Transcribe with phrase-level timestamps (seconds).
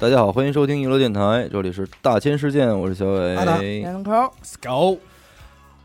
[0.00, 3.80] 大家好，欢迎收听娱乐电台，这里是大千世界，我是小阿达伟。
[3.80, 4.10] 两口
[4.62, 4.98] ，Go，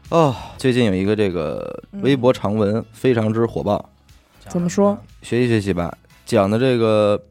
[0.07, 3.89] 哦，最近有一个这个微博长文非常之火爆，
[4.47, 4.97] 怎么说？
[5.21, 7.21] 学习学习吧，讲的这个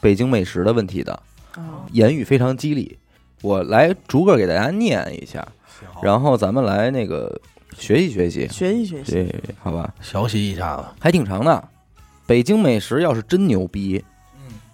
[0.00, 1.12] 北京美食的问题的，
[1.56, 2.96] 啊，言语非常激励。
[3.42, 5.46] 我来逐个给大家念一下，
[6.02, 7.38] 然后咱们来那个
[7.76, 9.92] 学习学习，学习学习，好吧？
[10.00, 10.84] 学习一下子。
[10.98, 11.68] 还挺长的。
[12.26, 14.09] 北京美食要是真牛逼，嗯，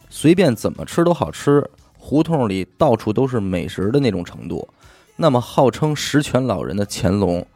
[0.08, 4.68] 随便怎么吃都好吃，胡同里到处都是美食的那种程度，
[5.16, 7.46] 那么号称十全老人的乾隆，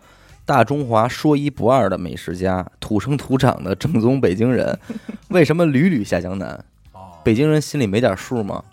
[0.45, 4.79] 大中华说一不二的美食家，土生土长的正宗北京人，
[5.29, 6.65] 为什么屡屡下江南？
[6.93, 8.65] 哦，北京人心里没点数吗？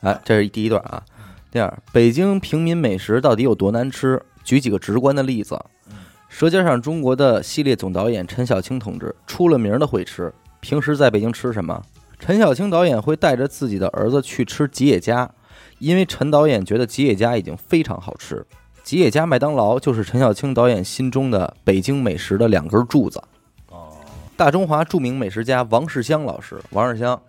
[0.00, 1.02] 哎，这是第一段啊。
[1.50, 4.20] 第二，北京平民美食到底有多难吃？
[4.44, 5.58] 举几个直观的例子。
[5.90, 5.96] 嗯
[6.28, 11.82] 《舌尖上中国》的系列总导演陈小青同志出了名的会吃，平时在北京吃什么？
[12.18, 15.30] 陈小青导演会带着自己的儿子去吃吉野家，
[15.78, 18.44] 因为陈导演觉得吉野家已经非常好吃。
[18.82, 23.22] 吉野家、麦当劳就是陈小青导演心中的北京美食的两根柱子。
[23.70, 23.96] 哦，
[24.36, 27.20] 大中华著名美食家王世襄老师，王世襄，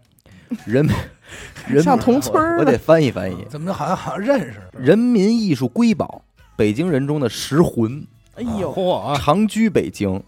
[0.66, 0.94] 人民
[1.68, 3.46] 人像同村我得翻译翻译。
[3.50, 4.62] 怎么好像好像认识？
[4.74, 6.24] 人民艺术瑰宝，
[6.56, 10.24] 北京人中的食魂，哎呦，嚯，长居北京，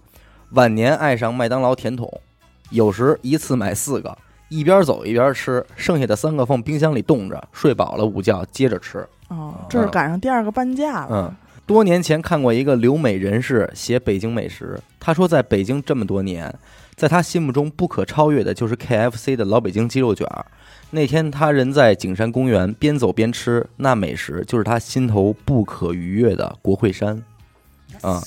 [0.52, 2.22] 晚年爱上麦当劳甜筒，
[2.70, 4.18] 有时一次买四个，
[4.52, 9.08] 一边走一边吃，剩下的三个放冰箱里冻着，睡饱了午觉接着吃。
[9.30, 11.36] 哦，这是赶上第二个半价了，嗯，
[11.66, 16.54] 多年前看过一个留美人士写北京美食，他说在北京这么多年，
[16.96, 20.46] 在他心目中不可超越的就是 KFC 的老北京鸡肉卷儿。
[20.90, 27.24] 那天他人在景山公园，边走边吃，那美食就是他心头不可逾越的国会山，
[28.02, 28.22] 啊、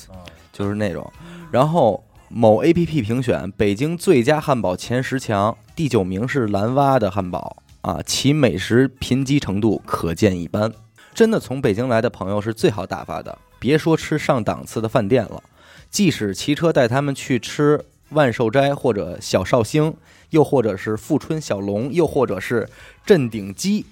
[0.50, 1.12] 就是那种。
[1.50, 10.72] 然后某 APP 评选北京最佳汉堡前十强，第九名是蓝蛙的汉堡啊，其美食贫瘠程度可见一斑。
[11.12, 15.42] 真的从北京来的朋友是最好打发的，别说吃上档次的饭店了，
[15.90, 19.96] 即使骑车带他们去吃万寿斋或者小绍兴，
[20.30, 22.68] 又或者是富春小龙，又或者是
[23.04, 23.84] 镇鼎鸡，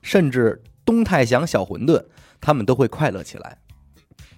[0.00, 2.02] 甚至东泰祥小馄饨，
[2.40, 3.58] 他们都会快乐起来。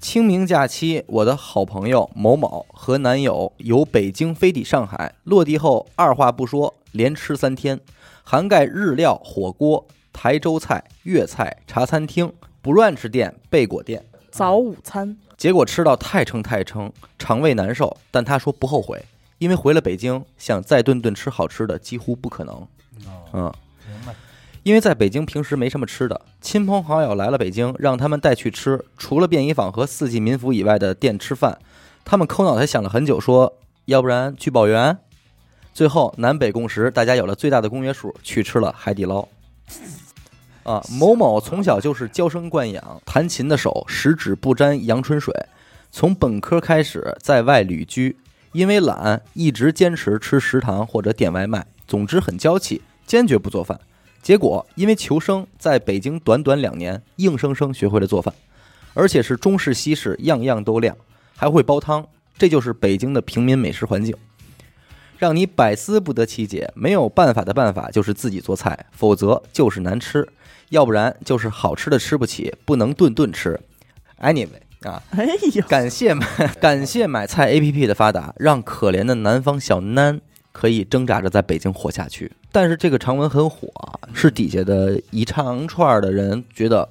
[0.01, 7.81] 清明假期，我的好朋友某某和男友由北京飞抵上海，落地后二话不说，连吃三天，
[8.23, 14.05] 涵盖日料、火锅、台州菜、粤菜、茶餐厅、不乱吃店、贝果店。
[14.31, 19.05] 早午餐，结果吃到太撑太撑，肠胃难受，但他说不后悔，
[19.39, 22.55] 因为回了北京，想再顿顿吃好吃的几乎不可能。
[22.55, 22.69] 哦，
[23.33, 23.53] 嗯。
[24.66, 31.60] 因为在北京平时没什么吃的，亲朋好友来了北京，让他们带去吃，除了便宜坊和四季民福以外的店吃饭，
[32.04, 34.99] 他们抠脑袋想了很久，说要不然去宝源。
[35.72, 39.28] 最后南北共识，大家有了最大的公约数，去吃了海底捞。
[40.65, 45.32] 啊，某某从小就是娇生惯养，弹琴的手十指不沾阳春水。
[45.93, 48.16] 从本科开始在外旅居，
[48.50, 51.65] 因为懒，一直坚持吃食堂或者点外卖。
[51.87, 53.78] 总之很娇气，坚决不做饭。
[54.26, 58.34] 结果因为求生，在北京短短两年，硬生生学会了做饭，
[58.92, 60.97] 而且是中式西式样样都亮，
[61.37, 62.04] 还会煲汤。
[62.37, 64.12] 这就是北京的平民美食环境，
[65.16, 66.72] 让你百思不得其解。
[66.75, 70.26] 没有办法的办法就是自己做菜，否则就是难吃，
[70.70, 73.60] 要不然就是好吃的吃不起，不能顿顿吃。
[74.20, 74.48] Anyway
[74.81, 76.26] 啊，哎呦，感谢买
[76.60, 80.19] 感谢买菜 APP 的发达，让可怜的南方小囡
[80.56, 82.33] 可以挣扎着在北京活下去。
[82.50, 86.89] 但是这个长文很火啊，是底下的一长串的人觉得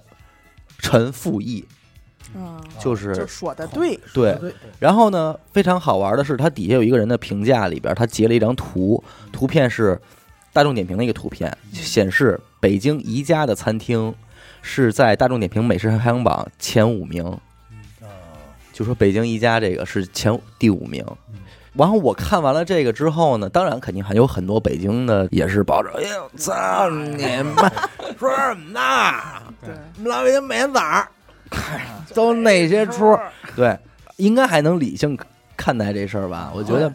[0.77, 1.65] 陈复义
[2.35, 4.53] 嗯，就是就说的对，对。
[4.77, 9.99] 然后呢，非常好玩的是，它底下有一个人的评价里边，他截了一张图，图片是
[10.53, 14.13] 大众点评的一个图片，显示北京宜家的餐厅
[14.61, 17.25] 是在大众点评美食排行榜前五名。
[17.25, 18.05] 啊，
[18.71, 21.03] 就说北京宜家这个是前第五名
[21.33, 21.39] 嗯。
[21.77, 27.69] 然后我看完了这个之后呢，当然肯定还有很多北京的也是抱着，哎呦，操你妈，
[28.17, 28.81] 说什么呢？
[29.61, 31.07] 对，我们老北京每天早上
[32.13, 33.17] 都那些出，
[33.55, 33.77] 对，
[34.17, 35.17] 应该还能理性
[35.57, 36.51] 看待这事儿吧？
[36.55, 36.91] 我觉得，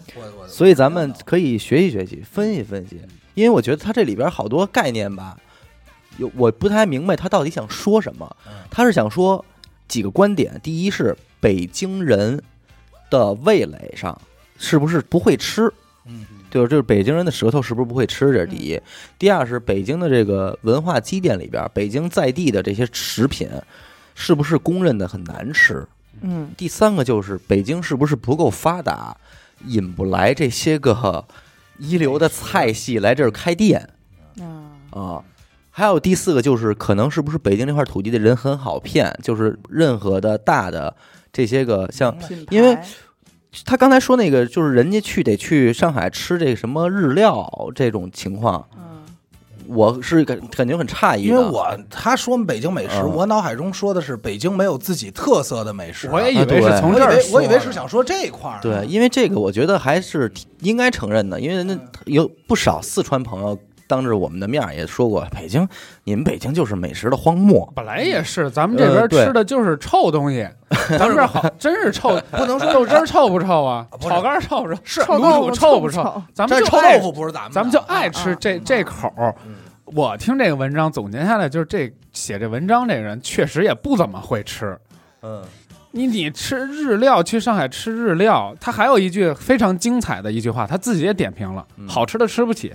[0.46, 3.00] 所以咱们可以学习学习，分析分析，
[3.34, 5.36] 因为我觉得它这里边好多概念吧，
[6.16, 8.36] 有我不太明白他到底想说什么。
[8.46, 9.44] 嗯他是想说
[9.88, 12.40] 几个观点，第一是北京人
[13.10, 14.16] 的味蕾上
[14.60, 15.72] 是不是不会吃，
[16.06, 18.80] 嗯就是就是北京人的舌头是不是不会吃，这是第一。
[19.18, 23.48] 第二是北京的这个文化积淀里边，北京在地的这些食品
[24.14, 25.86] 是不是公认的很难吃？
[26.20, 29.16] 嗯，第三个就是北京是不是不够发达，
[29.64, 31.24] 引不来这些个
[31.78, 33.88] 一流的菜系来这儿开店
[34.38, 35.24] 啊，啊？
[35.70, 40.94] 还有第四个就是，可能是不是北京这块土地的人很好骗，就是任何的大的
[41.32, 42.14] 这些个像
[42.50, 42.76] 因为
[43.64, 48.80] 他刚才说那个，就是人家去得去上海吃这个什么日料这种情况，嗯。
[49.66, 53.14] 我是感感觉很诧异，因为我他说北京美食，嗯。
[53.14, 56.08] 我脑海中说的是北京没有自己特色的美食。
[56.10, 58.60] 我也以为是从这儿我以为是想说这块儿呢。
[58.62, 60.32] 对，因为这个我觉得还是
[60.62, 63.56] 应该承认的，因为那有不少四川朋友
[63.90, 65.68] 当着我们的面也说过，北京
[66.04, 70.48] 你们北京就是美食的荒漠，本来也是，咱们这边吃的就是臭东西，
[70.96, 76.22] 咱们这儿好真是臭， 不能说豆汁儿臭不臭啊，炒肝臭不臭，是卤煮臭豆腐臭不臭？
[76.32, 79.34] 咱们臭就爱豆腐不是咱们，咱们就爱吃嗯这嗯这口儿。
[79.86, 84.78] 我听这个文章总结下来，就是这写这文章这个人确实也不怎么会吃。
[85.22, 85.42] 嗯，
[85.90, 92.72] 你你吃日料，去上海吃日料，他还有一句非常精彩的一句话，他自己也点评了：嗯好吃的吃不起，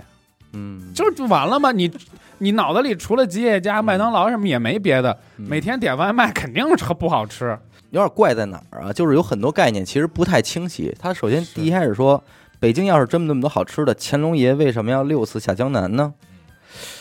[0.56, 1.70] 嗯，就是就完了吗？
[1.72, 1.90] 你
[2.38, 7.58] 你脑子里除了吉野家、麦当劳什么也没别的，嗯每天点外卖肯定是不好吃。
[7.90, 8.92] 有点怪在哪儿啊？
[8.92, 10.94] 就是有很多概念其实不太清晰。
[10.98, 12.22] 他首先第一开始说，
[12.58, 16.12] 北京要是真那么多好吃的，乾隆爷为什么要六次下江南呢？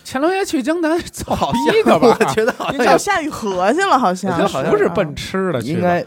[0.06, 2.16] 乾隆爷去江南造好逼的吧？
[2.20, 6.06] 我觉得好像找夏雨荷去了，好像不是奔吃的去，应该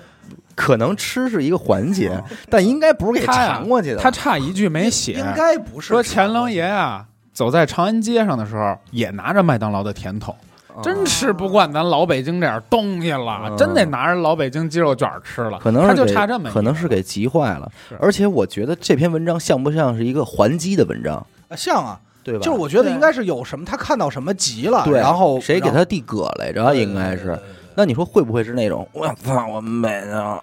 [0.54, 2.10] 可能吃是一个环节，
[2.48, 3.96] 但应该不是给他呀尝过去的。
[3.96, 7.04] 他差一句没写，应该不是说乾隆爷啊，
[7.38, 10.34] 走在长安街上的时候，也拿着麦当劳的甜筒，
[10.82, 15.56] 真吃不惯咱老北京这点东西了，嗯真得拿着老北京鸡肉卷吃了。
[15.60, 17.70] 可能是给就差这么可能是给急坏了。
[18.00, 22.40] 而且我觉得这篇文章像不像是一个还击的文章，啊像啊，对吧？
[22.40, 26.74] 就是我觉得应该是有什么他看到什么急了，对，然后然后谁给他递葛来着？
[26.74, 27.38] 应该是。
[27.76, 30.40] 那你说会不会是那种我操，我们北京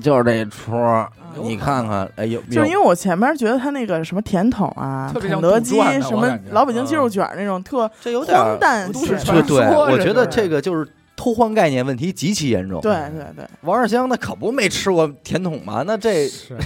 [0.00, 0.72] 就是这出
[1.42, 12.80] 你看看，哎有就是因为我前面觉得他那个什么甜筒啊、特别像肯德基杜撰的什么感觉老北京鸡肉卷那种特这有点儿荒诞都市写法，传说对对，我这觉得就是这个就是偷换概念问题极其严重。
[12.80, 15.82] 对对对，王二香那可不没吃过甜筒吗？
[15.84, 16.56] 那这是，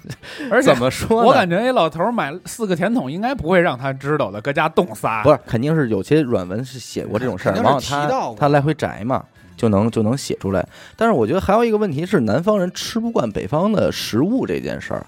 [0.50, 1.28] 而且怎么说呢？
[1.28, 5.22] 我感觉那老头儿买四个甜筒，应该不会让他知道的，搁家冻仨。
[5.22, 8.34] 不是，肯定是有些软文是写过这种事儿，肯定是然后提到过。
[8.36, 9.24] 他他来回摘嘛，
[9.62, 10.66] 就能就能写出来。
[10.96, 15.06] 但是我觉得还有一个问题是，南方人吃不惯北方的食物这件事儿。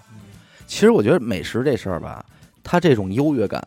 [0.69, 2.25] 其实我觉得美食这事儿吧，
[2.63, 3.61] 它这种优越感，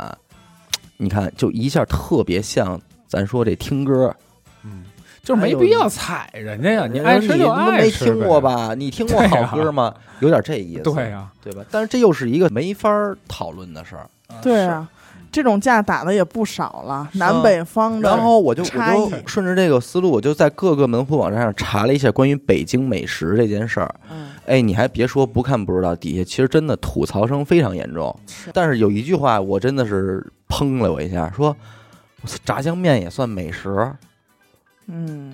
[0.95, 4.15] 你看就一下特别像咱说这听歌，
[4.63, 4.85] 嗯，
[5.21, 8.39] 就是没必要踩人家呀，你爱吃就爱吃没听过？
[8.39, 8.73] 吧？
[8.73, 9.93] 你听过好歌吗？
[10.21, 11.65] 有点这意思，对呀，对吧？
[11.69, 14.09] 但是这又是一个没法儿讨论的事儿。
[14.41, 14.87] 对啊，
[15.31, 18.09] 这种架打的也不少了，南北方的。
[18.09, 23.95] 然后我就我就顺着这个思路，我就在各个门户网站上查了一下关于北京美食这件事儿。
[24.11, 28.17] 嗯，哎，你还别说，不看不知道，底下其实真的吐槽声非常严重。
[28.27, 31.55] 是但是有一句话，我真的是砰了我一下，说
[32.43, 33.91] 炸酱面也算美食？
[34.87, 35.33] 嗯，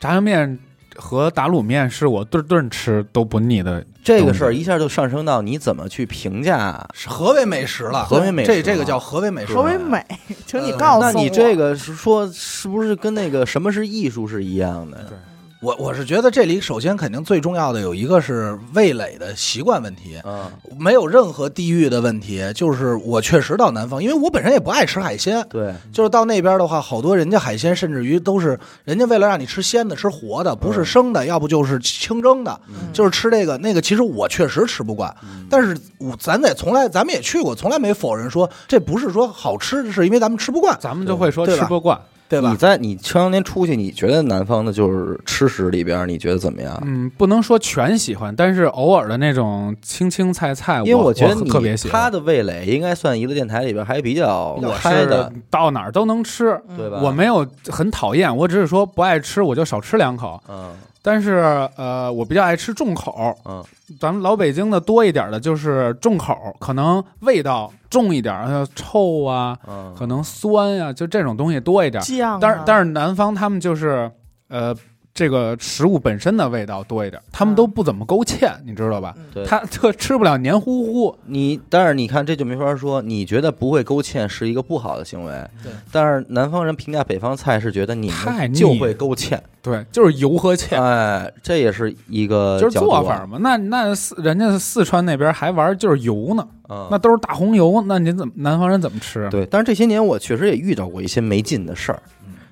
[0.00, 0.58] 炸酱面
[0.96, 3.84] 和打卤面是我顿顿吃都不腻的。
[4.04, 6.86] 这个事儿一下就上升到你怎么去评价。
[6.92, 8.04] 是何为美食了？
[8.04, 9.54] 何为美食这这个叫何为美食？
[9.54, 10.04] 何为美？
[10.46, 11.12] 请你呃告诉我。
[11.12, 14.98] 那你这个是说是不是跟那个什么是艺术是一样的？
[15.08, 15.16] 对
[15.64, 22.44] 我我是觉得这里首先肯定最重要的有一个是味蕾的习惯问题，嗯，没有任何地域的问题。
[22.54, 33.80] 就是我确实到南方，因为我本身也不爱吃海鲜，对，就是到那边的话，好多人家海鲜甚至于都是人家为了让你吃鲜的、吃活的，不是生的，要不就是清蒸的，嗯就是吃这个那个。
[33.80, 35.14] 其实我确实吃不惯，
[35.48, 41.98] 但是我咱得从来咱们也去过，从来没否认说这不是说好吃，是因为咱们吃不惯，咱们就会说对吧吃不惯。
[42.28, 42.56] 对吧你？
[42.56, 46.80] 在你前两年出去，你觉得南方的就是吃食里边，你觉得怎么样？
[46.84, 52.00] 嗯，不能说全喜欢，但是偶尔的那种青青菜菜，因为我觉得你特别喜欢。
[52.02, 57.00] 他的味蕾应该算娱乐电台里边还比较我开的，是到哪儿都能吃，嗯对吧？
[57.02, 60.42] 我没有很讨厌，我只是说不爱吃，我就少吃两口。
[60.48, 60.70] 嗯
[61.06, 63.62] 但是呃，我比较爱吃重口，嗯。
[64.00, 72.02] 咱们老北京的多一点的就是重口，可能味道重一点，呃臭啊，嗯，可能酸呀、就这种东西多一点。
[72.02, 74.10] 酱啊，但是但是南方他们就是
[74.48, 74.74] 呃
[75.14, 79.14] 这个食物本身的味道多一点，他们都不怎么勾芡，你知道吧？
[79.16, 85.70] 嗯对他特吃不了黏糊糊，你，但是你看这就没法说，你觉得不会勾芡是一个不好的行为，对。
[85.92, 90.82] 但是南方人评价北方菜是觉得你们就会勾芡，对，就是油和芡。
[90.82, 99.28] 哎，这也是一个就是做法嘛，那那四人家四川那边还玩就是油呢，嗯，那都是大红油，那您怎么南方人怎么吃？
[99.30, 102.02] 对，但是这些年我确实也遇到过一些没劲的事儿，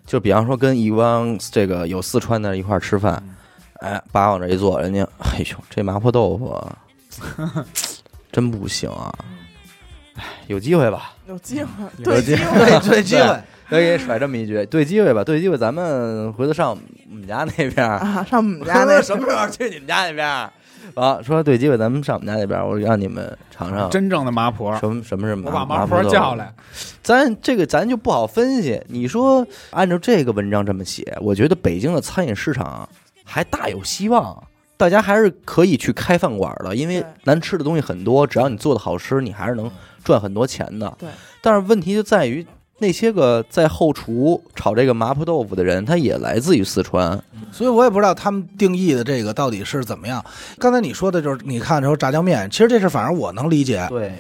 [0.07, 3.23] 就比方说跟一帮这个有四川的一块儿吃饭，
[3.81, 6.77] 哎，把往这一坐，人家 哎呦这麻婆豆腐啊
[8.33, 9.15] 真不行啊，
[10.17, 20.51] 哎，有机会吧，有机会，有对机会，对机会，再给你甩这么一句，对机会吧，对机会，咱们回头上我们家那边儿，啊，上我们家 那什么时候去你们家那边儿？
[20.95, 26.53] 啊，说对机会，咱们上我们家那边，我让你们尝尝真正的麻婆，什么什么什么我把麻婆叫来，
[27.03, 28.83] 咱这个咱就不好分析。
[28.89, 32.89] 你说按照这个文章这么写，我觉得北京的餐饮市场
[33.25, 34.43] 还大有希望，
[34.77, 39.71] 大家还是可以去开饭馆的，因为对难吃的东西很多，只要你做的好吃，你还是能
[40.05, 40.93] 赚很多钱的。
[40.99, 41.09] 对，
[41.41, 42.47] 但是问题就在于。
[42.83, 47.19] 那些个在后厨炒这个麻婆豆腐的人，他也来自于四川。
[47.53, 50.23] 所以我也不知道他们定义的这个到底是怎么样。
[50.59, 54.13] 刚才你说的就是，你看说炸酱面，其实这事反而我能理解，对，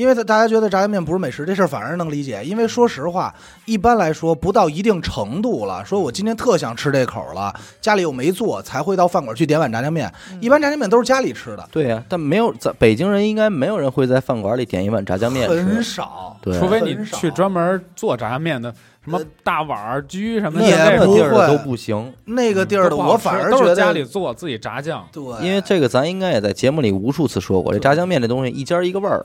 [0.00, 2.42] 因为大家觉得炸酱面不是美食，这事儿反而能理解。
[2.42, 3.34] 因为说实话，
[3.66, 10.10] 一般来说不到一定程度了，说我今天特想吃这口了，家里又没做，才会到饭馆去点碗炸酱面。
[10.40, 15.84] 一般炸酱面都是家里吃的，对呀、但没有在北京人应该没有人会在饭馆里点一碗炸酱面很。
[15.84, 16.34] 少。
[16.40, 18.74] 对，除非你去专门做炸酱面的，
[19.10, 22.12] 什么呃大碗儿居什么那这种个地儿都不行。
[22.26, 25.06] 那个地儿的，都不好我反而吃都是觉得家里做自己炸酱。
[25.12, 29.24] 对，因为这个咱应该也在节目里无数次说过，这炸酱面这东西一家一个味儿。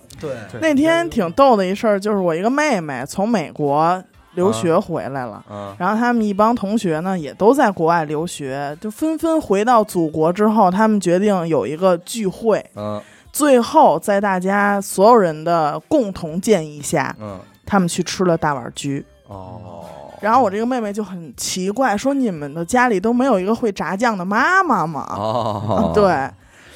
[0.59, 5.43] 那天挺逗的一事儿，就是我一个妹妹从美国留学回来了。
[5.49, 13.01] 嗯然后他们一帮同学呢，也都在国外留学，就纷纷回到祖国之后，他们决定有一个聚会，嗯
[13.31, 19.05] 最后在大家所有人的共同建议下，嗯他们去吃了大碗居。
[19.27, 19.85] 哦，
[20.21, 25.05] 然后我这个妹妹就很奇怪，说你们的家里都没有一个会炸酱的妈妈吗？
[25.15, 26.29] 哦，对，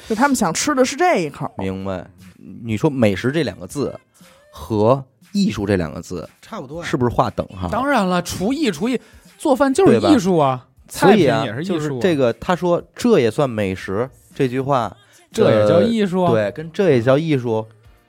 [0.08, 1.50] 就他们想吃的是这一口。
[1.58, 2.06] 明白。
[2.64, 3.94] 你说美食这两个字
[4.50, 6.82] 和艺术这两个字差不多。
[6.82, 7.68] 是不是划等号？
[7.68, 8.98] 当然了，厨艺厨艺
[9.36, 14.96] 做饭就是艺术啊，菜品所以啊也是，艺就是术啊，这个他说这也算美食这句话，
[15.30, 16.32] 这也叫呃艺术啊。
[16.32, 17.64] 对，跟这也叫艺术，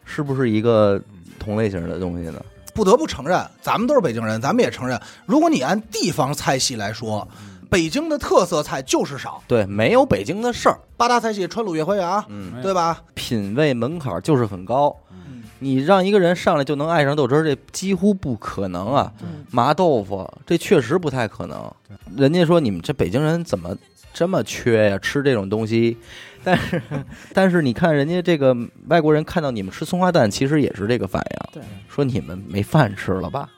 [0.06, 1.00] 是不是一个
[1.38, 2.42] 同类型的东西呢？
[2.74, 7.28] 不得不承认，咱们都是北京人，咱们也承认，如果你按地方菜系来说，
[7.70, 13.02] 北京的特色菜就是少，对，没有北京的事儿，八大菜系川鲁粤淮扬，嗯，对吧？
[13.14, 14.96] 品味门槛就是很高。
[15.12, 15.18] 嗯
[15.64, 19.14] 你让一个人上来就能爱上豆汁儿，这几乎不可能啊！
[19.22, 21.72] 嗯麻豆腐这确实不太可能。
[22.18, 23.78] 人家说你们这北京人怎么
[24.14, 24.98] 这么缺呀？
[25.00, 25.98] 吃这种东西，
[26.44, 26.82] 但是
[27.34, 28.56] 但是你看人家这个
[28.88, 33.50] 外国人看到你们吃松花蛋，其实也是这个反应，对，说你们没饭吃了吧？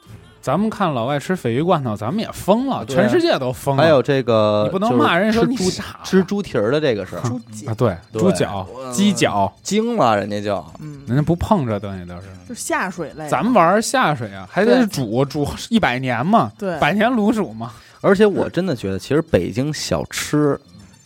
[0.41, 3.81] 咱们看老外吃鲱鱼罐头，咱们也疯了，全世界都疯了。
[3.81, 12.24] 还有这个，你不能骂人说你傻吃猪蹄儿的这个事儿，猪脚啊，对，猪脚、鸡脚，惊了，人家就嗯，人家不碰这东西都是。
[12.45, 13.25] 就下水类。
[13.29, 17.72] 咱们玩下水啊，还得煮煮一百年嘛，对百年卤煮嘛。
[18.03, 20.60] 而且我真的觉得，其实北京小吃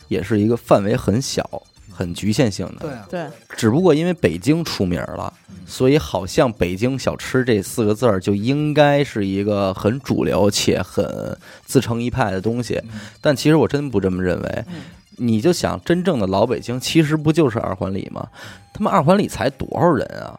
[0.08, 1.48] 也是一个范围很小、
[1.90, 2.80] 很局限性的。
[2.80, 3.26] 对啊，对，
[3.56, 5.32] 只不过因为北京出名了，
[5.64, 12.82] 所以好像北京小吃这四个字儿就应该是一个很主流且很自成一派的东西。
[13.20, 14.64] 但其实我真不这么认为。
[14.68, 14.82] 嗯
[15.20, 18.28] 你就想，真正的老北京其实不就是二环里吗？
[18.72, 20.38] 他们二环里才多少人啊？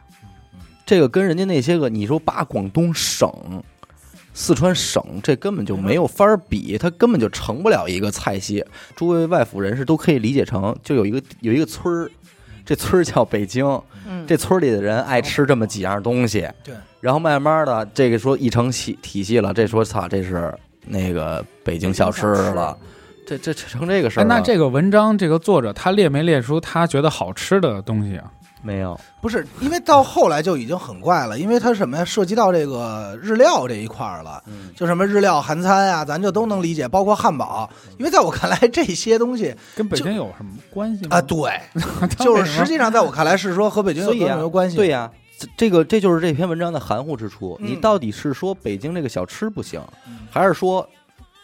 [0.85, 3.29] 这个跟人家那些个，你说把广东省、
[4.33, 8.63] 四川省，这根本就没有法儿比，它根本就成不了一个菜系。
[8.95, 12.09] 诸位外府人士都可以理解成，就有一个有一个村儿，
[12.65, 13.65] 这村儿叫北京，
[14.07, 20.53] 嗯，这村儿里的人爱吃这么几样东西，对，然后慢慢的，这个说一成体体系了，这说操，这是
[20.85, 22.77] 那个北京小吃了，
[23.25, 28.31] 这这这成这个事儿哎，那这个文章这个作者他列没列出他觉得好吃的东西啊？
[28.61, 41.17] 没有，不是因为到后来就已经很怪了，因为它什么呀，涉及到这个日料这一块儿了，嗯，就什么日料韩餐呀，咱就都能理解，包括汉堡，因为在我看来这些东西跟北京有什么关系吗？
[41.17, 41.59] 啊，对，
[42.19, 44.75] 就是实际上在我看来是说和北京有关系？
[44.75, 47.57] 对呀、这这个这就是这篇文章的含糊之处。
[47.61, 50.87] 嗯你到底是说北京这个小吃不行，嗯还是说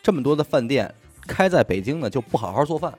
[0.04, 0.94] 这么多的饭店
[1.26, 2.94] 开在北京呢就不好好做饭？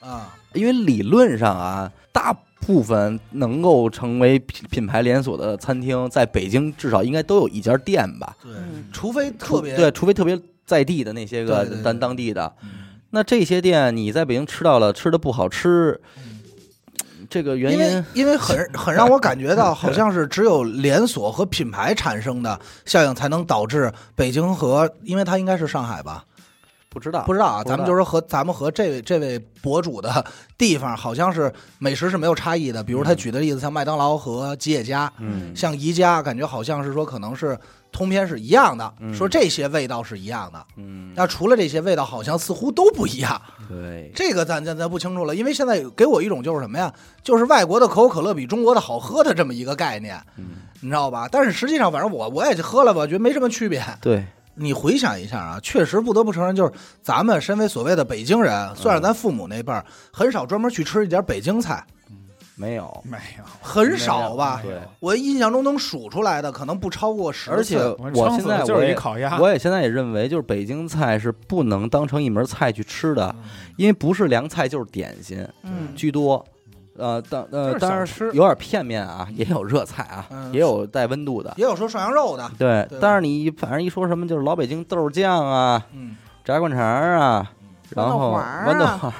[0.00, 8.36] 啊，因为理论上啊，大部分能够成为品品牌连锁的餐厅，在北京至少应该都有一家店吧？
[8.92, 12.52] 除非特别对，除非特别在地的那些个咱当地的。
[12.62, 12.70] 嗯。
[13.10, 15.98] 那这些店你在北京吃到了，吃的不好吃，
[17.30, 26.22] 这个原因为因因为很 很让我感觉到，好像是只有连锁和品牌产生的效应，才能导致北京和，因为它应该是上海吧，
[26.90, 30.24] 不知道，不知道啊，咱们就是和咱们和这位这位博主的
[30.56, 32.82] 地方，好像是美食是没有差异的。
[32.82, 37.58] 比如他举的例子，像麦当劳和吉野家，嗯，像宜家，感觉好像是说可能是
[37.92, 40.66] 通篇是一样的，嗯说这些味道是一样的。
[40.76, 43.40] 嗯，那除了这些味道，好像似乎都不一样。
[43.68, 46.90] 对，这个咱咱咱不清楚了，因为现在给我一种就是什么呀，
[47.22, 51.28] 就是外国的可口可乐比中国的好喝的这么一个概念，嗯，你知道吧？
[51.30, 53.84] 但是实际上，反正我我也去喝了吧，觉得没什么区别。
[54.00, 54.24] 对。
[54.58, 61.84] 你回想一下啊，确实不得不承认，就是咱们身为所谓的北京人，算是咱父母那辈儿，很少专门去吃一点北京菜，
[62.56, 64.60] 没有，没有，很少吧？
[64.62, 67.56] 对，我印象中能数出来的，可能不超过十次。
[67.56, 73.34] 而且我我现在就是一在我也烤鸭，我也现在也认为，就是北京菜是不能当成一门菜去吃的，
[73.76, 76.44] 因为不是凉菜就是点心嗯，居多。
[76.98, 81.54] 呃，当呃就是当然小吃有点片面啊，也有热菜啊，嗯也有带温度的。
[81.56, 87.50] 也有说涮羊肉的，对对，吧但是你一反正一说什么就是老北京豆酱啊、嗯，炸灌肠啊，
[87.94, 89.14] 然后豌豆黄儿啊黄儿，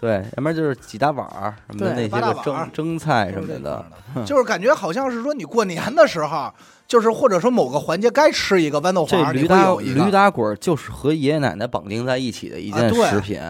[0.00, 3.84] 对，要不然就是几大碗儿什么的对那些个八大碗儿蒸蒸菜什么的
[4.24, 6.52] 就是感觉好像是说你过年的时候，
[6.86, 13.40] 就是或者说某个环节该吃一个豌豆这黄，你会驴打有一个驴打滚儿就是和爷爷奶奶绑定在一起的一件食品，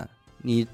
[0.42, 0.66] 你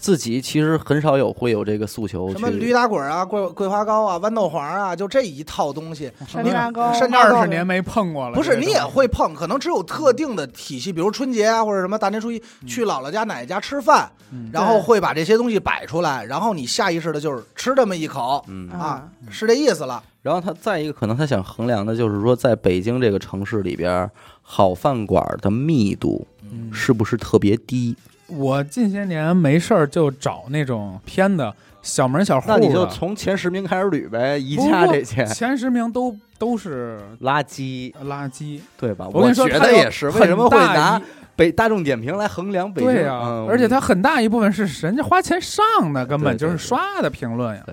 [0.00, 2.72] 自己其实很少有会有这个诉求什么驴。
[2.72, 6.10] 打滚啊、桂桂花糕啊、豌豆黄啊，就这一套东西。
[6.26, 8.34] 山楂糕，山楂糕二十年没碰过了。
[8.34, 20.02] 不是你也会碰，可能只有特定的体系，比如春节啊，或者什么大年初一去姥姥家、奶奶家吃饭，嗯然后会把这些东西摆出来，然后你下意识的就是吃这么一口嗯，啊，是这意思了。
[20.22, 27.94] 然后他再一个可能他想衡量的就是说，在北京这个城市里边儿，好饭馆儿的密度嗯是不是特别低？
[28.30, 38.60] 我近些年没事儿就找那种偏的小门小户的，那你就从前十名开始捋呗，宜不不家这些前十名都都是垃圾，垃圾。
[38.78, 39.08] 对吧？
[39.12, 41.02] 我跟你说，觉它有得也是，为什么会大拿一
[41.36, 42.92] 北大众点评来衡量北京？
[42.92, 47.64] 对呀、嗯而且它很大一部分是人家花钱上的，根本就是刷的评论呀。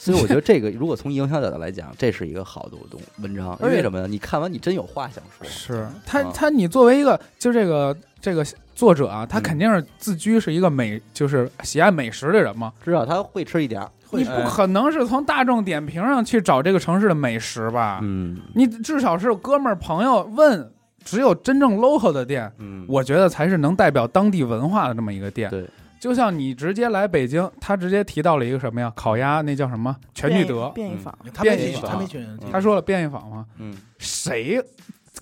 [0.00, 3.54] 所以我觉得这个，如果从营销角度来讲，这是一个好的东文章。
[3.60, 4.08] 因为什么呢？
[4.08, 5.46] 你看完你真有话想说。
[5.46, 8.42] 是他啊他你作为一个就这个这个
[8.74, 13.90] 作者啊，他嗯肯定是自居是一个美就是喜爱美食的人嘛，至少他会吃一点儿。
[14.12, 18.00] 你不可能是从大众点评上去找这个城市的美食吧？
[18.02, 20.72] 嗯你至少是哥们儿朋友问，
[21.04, 25.48] 只有真正 local 的店，嗯，我觉得才是能代表当地文化的这么一个店。
[25.50, 25.64] 对，
[26.00, 28.90] 就像你直接来北京，他直接提到了一个什么呀？
[28.96, 29.94] 烤鸭，那叫什么？
[30.14, 30.64] 全聚德。
[30.64, 32.18] 嗯便宜坊，他没去，便宜坊他没去。
[32.18, 33.44] 嗯他说了便宜坊吗？
[33.58, 34.60] 嗯谁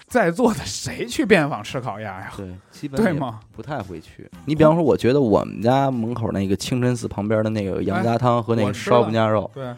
[0.07, 2.33] 在座的谁去便宜坊吃烤鸭呀？
[2.37, 3.41] 对，基本对吗？
[3.57, 4.31] 不太会去。
[4.45, 9.75] 你比方说，我觉得我们家门口那个清真寺旁边的那个杨家汤和那个烧饼夹肉，对，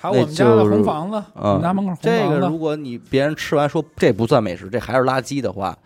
[0.00, 5.76] 还有我们家的红房子，我们家门口红这个，如果你别人吃完说这不算美食，这还是垃圾的话，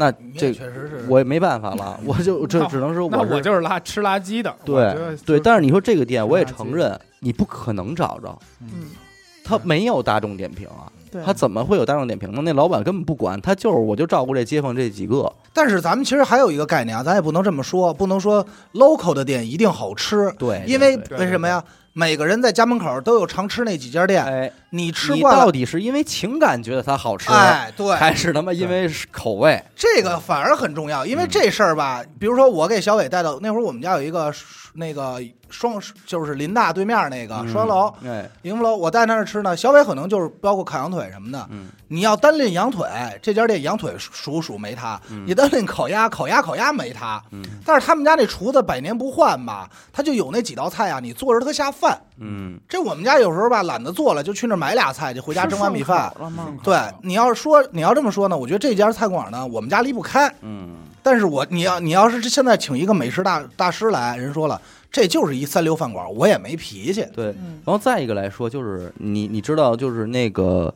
[0.00, 4.50] 那这也确实是，我也没办法了，我就这只能说那我是就是垃吃垃圾的。
[4.64, 5.38] 对对。
[5.38, 8.86] 但是你说这个店，我也承认你不可能找着，嗯，
[9.44, 12.40] 他没有大众点评啊，对，他怎么会有大众点评呢？
[12.42, 21.62] 那老板根本不管，他就是我就照顾这街坊这几个，但是咱们其实还有一个概念啊，咱也不能这么说，不能说 local 的店一定好吃，对，因为为什么呀？
[21.92, 29.62] 每个人在家门口都有常吃那几家店，哎，你吃你惯了，到底是因为情感觉得它好吃，哎，对，还是他妈因为是口味？
[29.74, 34.32] 这个反而很重要，因为嗯这事儿吧，比如说我给小伟带到那会儿，我们家有一个
[34.74, 39.56] 那个双，就是林大对面那个嗯双楼哎，迎福楼，我在那儿吃呢。
[39.56, 42.86] 小伟可能就是包括烤羊腿什么的，嗯你要单拎羊腿，
[43.20, 47.20] 这家店羊腿数数没他；嗯你单拎烤鸭，烤鸭烤鸭没他。
[47.32, 52.00] 嗯但是他们家那厨子百年不换吧，他就有那几道菜啊，你做着特下饭。
[52.22, 56.12] 嗯这我们家有时候吧懒得做了，就去那儿买俩菜，就回家蒸碗米饭。
[56.62, 60.32] 对，你要是说你要这么说呢，我觉得这家菜馆呢，我们家离不开。
[60.42, 64.60] 嗯，但是我你要你要是现在请一个美食大大师来，人说了，
[64.90, 67.06] 这就是一三流饭馆，我也没脾气。
[67.14, 67.26] 对。
[67.42, 70.74] 嗯然后再一个来说，就是你你知道，就是那个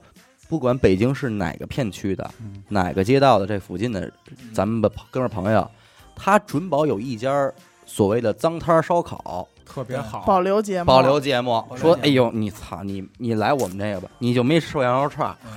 [0.49, 4.11] 不管北京是哪个片区的，嗯哪个街道的这附近的，
[4.53, 5.69] 咱们的哥们儿朋友，
[6.15, 7.51] 他准保有一家
[7.87, 10.21] 所谓的脏摊儿烧烤特别好。
[10.27, 11.77] 保留节目，保留节目，保留节：“目。
[11.77, 15.29] 说哎呦，你操你你来我们这个吧，你就没吃过羊肉串。
[15.29, 15.51] 儿，嗯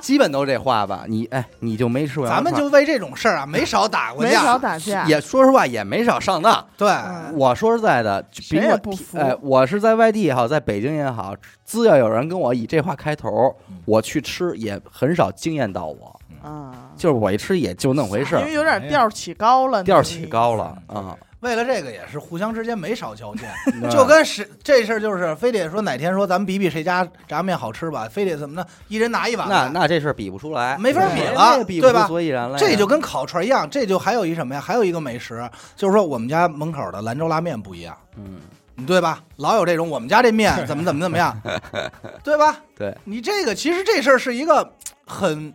[0.00, 1.04] 基本都这话吧？
[1.08, 2.54] 你哎，你就没吃过羊咱肉串。
[2.54, 4.28] 咱，们就为这种事儿啊，没少打过架。
[4.28, 4.58] 没少。
[4.58, 6.64] 打架，也说实话也没少上当。
[6.76, 9.18] 对，嗯我说实在的，谁甭管也不服。
[9.18, 16.20] 哎，我是在外地也好，在北京也好，只要有人跟我以这话开头嗯，我去吃也很少惊艳到我。
[16.40, 21.16] 啊，就是我一吃也就那么回事儿，因为有点调儿起高了，调儿起高了啊。
[21.40, 23.46] 为了这个也是互相之间没少交劲，
[23.90, 28.66] 就跟是这事儿就是非得说哪天说咱们比比谁家炸面好吃吧，非得怎么呢？
[28.88, 32.58] 一人拿一碗，那那这事儿比不出来，没法比了那也比不对吧所以然了。
[32.58, 34.60] 这就跟烤串一样，这就还有一什么呀？
[34.60, 38.40] 还有一个美食，就是说我们家门口的兰州拉面不一样，嗯，
[38.86, 39.22] 对吧？
[39.36, 41.40] 老有这种我们家这面 怎么怎么怎么样，
[42.24, 42.56] 对吧？
[42.76, 44.68] 对，你这个其实这事儿是一个
[45.06, 45.52] 很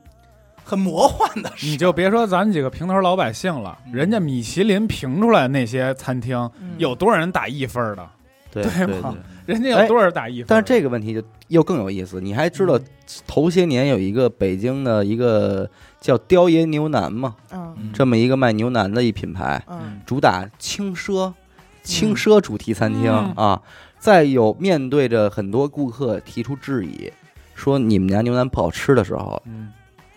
[0.64, 8.10] 很魔幻的事，你就别说咱们几个平头老百姓了，嗯人家米其林评出来那些餐厅，嗯有多少人打一分的？
[8.52, 9.56] 对对对吗对。
[9.56, 10.46] 人家有多少打一分？
[10.48, 12.80] 但是这个问题就又更有意思，你还知道
[13.28, 17.36] 头些年有一个北京的一个叫雕爷牛腩吗？
[17.52, 21.34] 嗯嗯这么一个卖牛腩的一品牌，嗯主打轻奢、
[21.84, 23.62] 轻奢主题餐厅嗯啊。
[24.00, 27.12] 在有面对着很多顾客提出质疑，
[27.56, 29.72] 说你们家牛腩不好吃的时候，嗯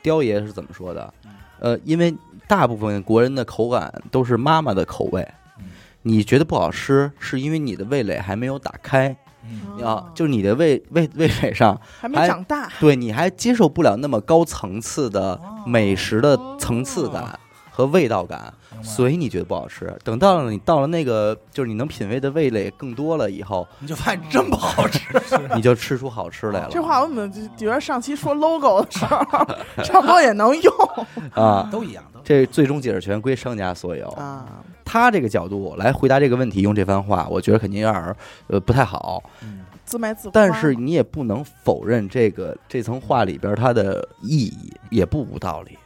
[0.06, 1.32] 雕爷是怎么说的嗯？
[1.58, 2.14] 呃，因为
[2.46, 5.26] 大部分国人的口感都是妈妈的口味
[5.58, 5.64] 嗯，
[6.02, 17.36] 你觉得不好吃，是因为你的味蕾还没有打开嗯啊，就是你的味味味蕾上，还没长大，对你还接受不了那么高层次的美食的层次感
[17.68, 19.92] 和味道感，所以你觉得不好吃。
[20.04, 25.00] 等到了你到了那个就是你能品味的味蕾更多了以后，你就发现真不好吃。
[25.54, 26.68] 你就吃出好吃来了。
[26.70, 29.24] 这话我怎么就觉得上期说 logo 的时候，
[29.82, 30.74] 差不多也能用
[31.32, 34.08] 啊，都一样，都这最终解释权归商家所有。
[34.10, 34.46] 啊？
[34.84, 39.22] 他这个角度来回答这个问题，用这番话，我觉得肯定有点儿呃不太好。
[39.84, 45.78] 自卖自夸但是你也不能否认这个这层话里边它的意义，也不无道理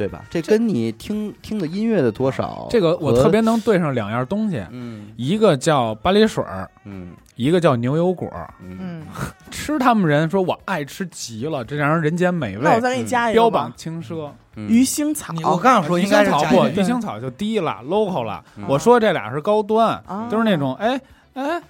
[0.00, 0.24] 对吧？
[0.30, 8.32] 这跟你听听的音乐的多少，这个我特别能对上两样东西，嗯一个叫巴黎水儿，嗯一个叫牛油果。
[8.62, 9.02] 嗯嗯，
[9.50, 14.30] 吃他们人说我爱吃极了，这让人人间美味，那我再给你加一个吧标榜轻奢。
[14.56, 18.42] 嗯鱼腥草我刚想说鱼应该草不，鱼腥草就低了，local 了。
[18.56, 20.98] 嗯我说这俩是高端，啊都是那种哎
[21.34, 21.60] 哎。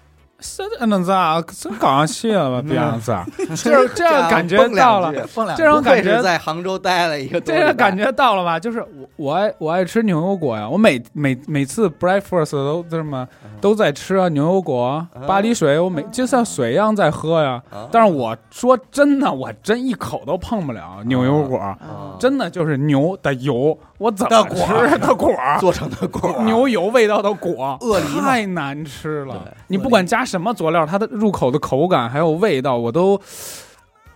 [0.41, 2.67] 是那咋真搞气了吧？
[2.69, 5.13] 这样子， 就是这样感觉到了，
[5.57, 8.59] 这种感觉在杭州待了一个这个感觉到了吧？
[8.59, 13.27] 就是我我爱我爱吃牛油果呀，我每每每次 breakfast 都这么
[13.61, 15.27] 都在吃啊，牛油果、嗯。
[15.27, 17.63] 巴黎水，我每就像水一样在喝呀。
[17.71, 21.77] 啊，但是我说真的，我真一口都碰不了牛油果，啊
[22.19, 25.59] 真的就是牛的油，我怎么果吃的果儿？
[25.61, 29.55] 做成的果儿牛油味道的果，鳄梨太难吃了。
[29.67, 33.21] 你不管加什么佐料，它的入口的口感还有味道，我都，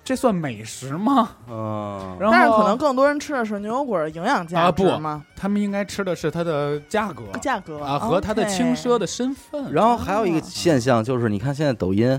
[0.03, 1.33] 这算美食吗？
[1.51, 5.23] 嗯，然后但是可能更多人吃的是牛油果的营养价啊不值吗？
[5.37, 9.71] 他们应该吃的是它的价格价格啊和它的轻奢的身份。
[9.71, 12.19] 然后还有一个现象就是，你看现在抖音，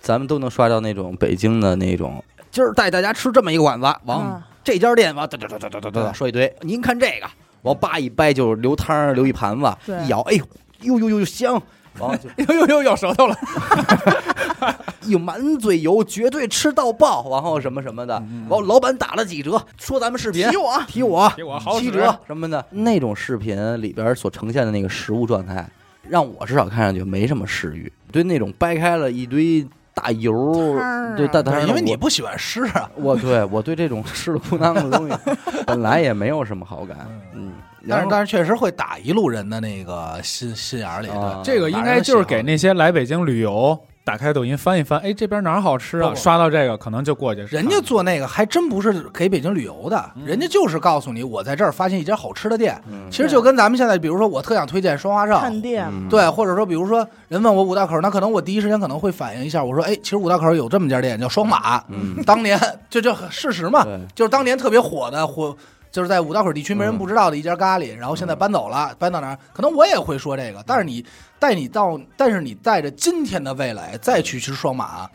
[0.00, 7.26] 咱们都能刷到那种北京的那种，今儿带大家吃这么一个馆子，往啊这家店往哒哒哒哒哒哒哒说一堆，您看这个，
[7.62, 11.60] 往叭一掰就流汤儿流一盘子，一咬，哎呦呦呦呦香，
[11.98, 13.36] 完了就呦 呦呦，咬舌头了。
[15.02, 20.80] 一满嘴油，绝对吃到爆，然后什么什么的，嗯完后老板打了几折，说咱们视频提我。
[20.86, 22.16] 提我提我好七折。
[22.26, 25.68] 什么的，那种视频里边所呈现的那个食物状态，
[26.08, 27.92] 让我至少看上去没什么食欲。
[28.12, 30.32] 对那种掰开了一堆大油
[30.78, 32.90] 儿，对大汤儿，因为你不喜欢湿啊。
[32.96, 35.14] 我对我对这种湿了裤裆的东西
[35.66, 36.98] 本来也没有什么好感，
[37.34, 37.52] 嗯，
[37.88, 41.08] 但是然后但是确实会打一路人的那个心心眼儿里。
[41.44, 46.08] 这个应该就是给那些来北京旅游，打开抖音翻一翻，哎，这边哪儿好吃啊？
[46.08, 47.42] 不不刷到这个可能就过去。
[47.42, 52.80] 人家做那个还真不是给北京旅游的，人家就是告诉你我在这儿发现一家好吃的店。
[52.90, 53.08] 嗯。
[53.10, 55.86] 其实就跟咱们现在，比如说我特想推荐双华看上，店。
[55.88, 56.08] 嗯。
[56.08, 62.58] 对，或者说比如说人问我五道口，那可能我第一时间可能会反映一下，我说哎，其实五道口有这么家店叫双马，嗯，当年
[62.90, 63.86] 这就事实嘛，
[64.16, 65.56] 就是当年特别火的火，
[65.92, 69.38] 就是在五道口地区没人不知道的一家咖喱，然后现在搬走了，搬到哪儿？
[69.52, 71.04] 可能我也会说这个，但是你
[71.38, 75.06] 带你到，但是你带着今天的味蕾再去吃双马，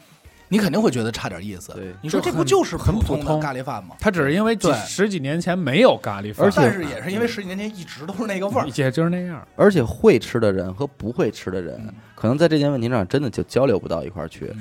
[0.47, 1.73] 你肯定会觉得差点意思。
[1.73, 3.95] 对你说这不就是很普通的咖喱饭吗？
[3.99, 8.67] 他只是因为十几年前没有咖喱饭，而且但是也是因为十几年前一直都是那个味儿。
[8.75, 9.45] 也就是那样。
[9.55, 14.53] 而且会吃的人和不会吃的人，嗯可能在这件问题上真的就交流不到一块儿去。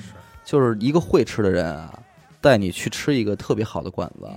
[0.46, 1.92] 就是一个会吃的人啊，
[2.40, 4.29] 带你去吃一个特别好的馆子，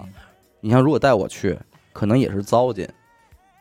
[0.59, 1.57] 你像如果带我去，
[1.93, 2.93] 可能也是糟践，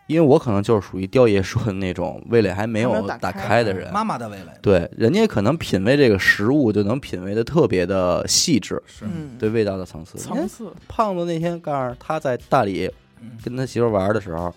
[0.06, 3.92] 因为我可能就是属于雕爷说的那种味蕾还没有打打开开的人。
[3.92, 9.04] 妈妈的味蕾，对，人家可能品味这个食物就能品味的特别的细致，是，
[9.38, 10.18] 对味道的层次。
[10.18, 10.72] 层次。
[10.88, 14.54] 胖子那天告诉他在大理嗯跟他媳妇玩的时候，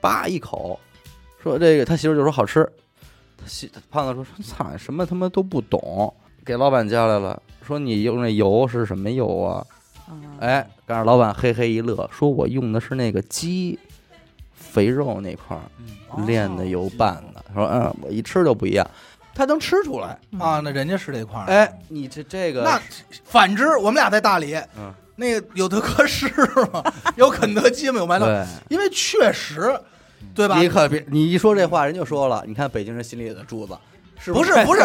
[0.00, 0.78] 叭一口，
[1.42, 2.68] 说这个他媳妇就说好吃，
[3.36, 9.66] 他媳胖子说操 什么他妈都不懂，给老板叫来了，说你用那油是什么油啊？
[10.10, 13.78] 嗯哎，告诉老板嘿嘿一乐，说我用的是那个鸡
[14.54, 15.58] 肥肉那块
[16.26, 18.88] 炼的油拌的，说嗯，我一吃就不一样，
[19.34, 20.18] 他能吃出来。
[20.38, 21.46] 啊，那人家是这块儿。
[21.46, 22.80] 哎，你这这个那
[23.24, 26.28] 反之，我们俩在大理，嗯那个有德克士
[26.72, 26.80] 吗？
[27.16, 27.98] 有肯德基吗？
[27.98, 28.46] 有麦当。
[28.68, 29.76] 因为确实，
[30.32, 30.60] 对吧？
[30.60, 33.76] 你可别，你一说这话，人就说了，你看北京人心里的柱子，
[34.26, 34.82] 不是不是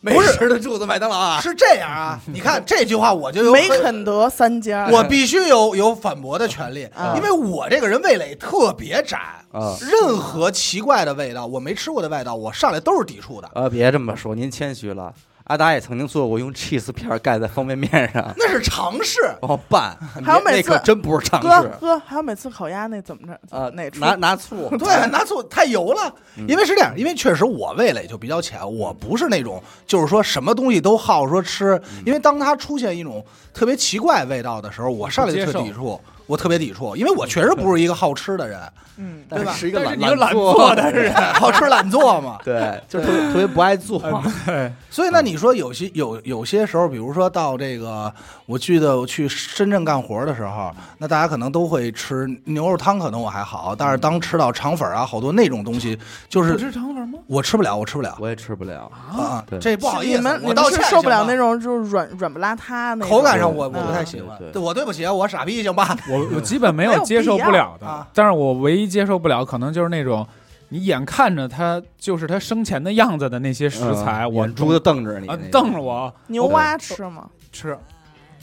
[0.00, 2.20] 美不是 吃的柱子麦当劳啊，是这样啊？
[2.26, 9.18] 你看这句话我就有没肯德三家，我必须有有反驳的权利啊，因为我这个人味蕾特别窄
[9.52, 13.50] 啊任何奇怪的味道，我没吃过的味道，我上来都是抵触的。
[13.54, 15.12] 呃，别这么说，您谦虚了。
[15.46, 26.12] 阿达也曾经做过用 cheese 片儿盖在方便面上，那是尝试，哦拌， 还有每次可真不是尝哥试哥，还有每次烤鸭那怎么着呃，那拿拿醋，对，拿醋太油了。
[26.48, 38.60] 因为是这样，因为确实我味蕾就比较浅，我不是那种就是说什么东西都好说吃，因为当它出现一种特别奇怪味道的时候，我上来就特抵触，我特别抵触，因为我确实不是一个好吃的人，
[38.98, 42.38] 嗯，但对吧是一个懒但是你是懒做做的人， 好吃懒做嘛。
[42.44, 43.98] 对，就特别特别不爱做。
[44.44, 48.12] 对， 所以那，你说有些有有些时候，比如说到这个，
[48.46, 57.18] 我记得我去深圳干活的时候，那大家可能都会吃牛肉汤，可能我还好，但是当吃到肠粉啊，好多那种东西，就不是吃肠粉吗？
[57.28, 65.96] 我吃不了，我吃不了我也吃不了，啊对，这不好意思，你们你是受不了那种就是软软不拉塌那种口感上我我嗯不太喜欢我对不起，我傻逼行吧？
[66.08, 70.26] 我我基本没有接受不了的，但是我唯一接受不了可能就是那种
[70.68, 76.12] 你眼看着它就是它生前的样子的那些食材，嗯我眼珠子瞪着你啊，瞪着我。
[76.26, 77.28] 牛蛙吃吗？
[77.52, 77.78] 吃，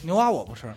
[0.03, 0.73] 牛蛙我不吃，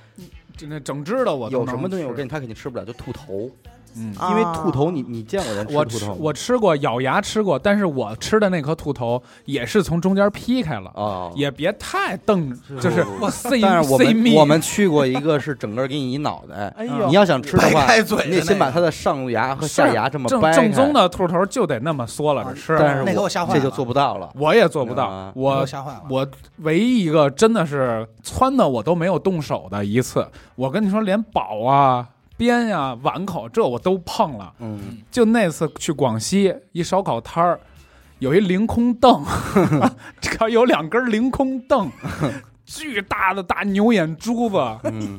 [0.56, 3.50] 这那整只的我都有什么东西我跟你他肯定吃不了，就兔头，
[3.96, 4.14] 嗯。
[4.18, 6.18] 啊因为兔头你你见过人我吃吃兔头吗？
[6.20, 13.98] 我吃过，咬牙吃过，但是我吃的那颗兔头也是从中间劈开了，哦，也别太瞪，就是我塞但是我。
[13.98, 24.30] 们我们去过一个是整个给你一脑袋，哎呦，你要想吃的话，开嘴的你得先把它的上牙和下牙这么正正宗，的兔头就得那么缩了着吃，但是那给我吓坏了这就做不到了。
[24.34, 25.32] 我也做不到啊。
[25.34, 26.02] 给我我吓坏了。
[26.08, 26.26] 我
[26.58, 32.06] 唯一一个真的是窜的我都没有动手的一次，我跟你说，连宝啊、
[32.36, 34.52] 边呀、碗口这我都碰了。
[34.58, 37.60] 嗯，就那次去广西一烧烤摊儿，
[38.18, 39.24] 有一凌空凳，
[40.20, 41.90] 这有两根凌空凳，
[42.66, 45.18] 巨大的大牛眼珠子，嗯，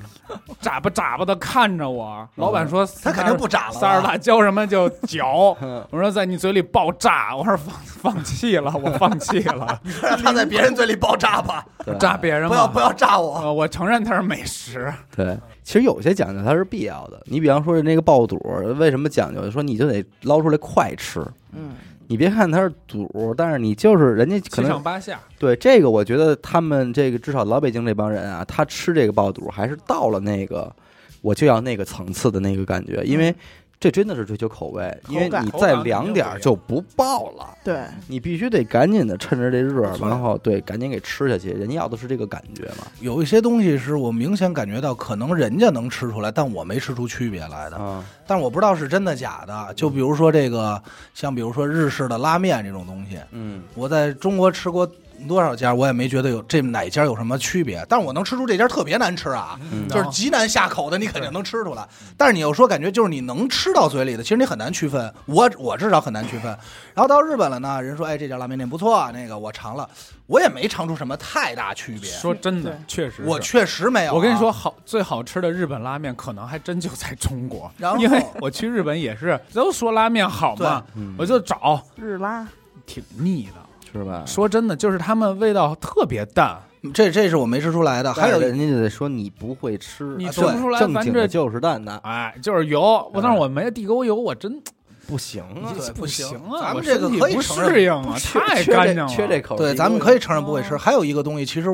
[0.60, 2.28] 眨巴眨巴的看着我。
[2.36, 4.68] 老板说他肯定不眨了吧，撒点辣椒什么？
[4.68, 5.84] 就嚼，嗯。
[5.90, 7.74] 我说在你嘴里爆炸，我说放
[8.14, 11.66] 放弃了， 我放弃了，让他在别人嘴里爆炸吧，
[11.98, 13.40] 炸别人不要不要炸我。
[13.40, 17.22] 呃，我承认它是美食，对，其实有些讲究它是必要的。
[17.26, 18.38] 你比方说那个爆肚，
[18.78, 19.50] 为什么讲究？
[19.50, 21.26] 说你就得捞出来快吃。
[21.54, 21.72] 嗯，
[22.08, 25.20] 你别看它是肚，但是你就是人家可七上能八下。
[25.38, 30.74] 对这个，我觉得他们这个至少老北京这帮人啊，他吃这个爆肚还是到了那个
[31.22, 33.36] 我就要那个层次的那个感觉，因为
[33.80, 37.56] 这真的是追求口味，因为你再凉点儿就不爆了。
[37.64, 41.52] 对，你必须得赶紧的趁着这热，然后对，赶紧给吃下去。
[41.52, 42.88] 人家要的是这个感觉嘛。
[43.02, 47.78] 有一些东西是我明显感觉到，可能人家能吃出来，但我没吃出区别来的。
[47.80, 49.72] 嗯，但我不知道是真的假的。
[49.76, 50.82] 就比如说这个，
[51.14, 54.90] 像比如说日式的拉面这种东西，嗯，我在中国吃过
[55.28, 57.86] 多少家，我也没觉得有这哪家有什么区别。
[57.88, 61.88] 但是我能吃出这家特别难吃啊，嗯就是极难下口的，你肯定能吃出来。
[62.18, 65.14] 但是你要说感觉就是你能吃到嘴里的，其实你很难区分。
[65.26, 66.46] 我我至少很难区分。
[66.94, 69.88] 然后到日本了呢，人说哎这家拉面店不错，啊那个我尝了，
[70.26, 72.10] 我也没尝出什么太大区别。
[72.10, 77.72] 说真的，确实，我确实没有啊、我跟你说，好最好吃的日本拉面，可能还真就在中国。
[77.78, 82.48] 然后因为我去日本也是，都说拉面好嘛，嗯我就找，日拉
[82.86, 83.67] 挺腻的。
[83.92, 84.24] 是吧？
[84.26, 86.58] 说真的，就是他们味道特别淡，
[86.94, 88.14] 这这是我没吃出来的。
[88.14, 92.82] 还有人家就得说你不会吃，啊你吃不出来，正反正经的就是蛋的，哎就是油。
[93.14, 94.62] 我但是我没地沟油，我真
[95.08, 99.56] 不行啊，不行啊，咱们这个可以不适应啊， 太干净了，缺这口。
[99.56, 100.76] 对，咱们可以承认不会吃。
[100.76, 101.70] 还有一个东西，其实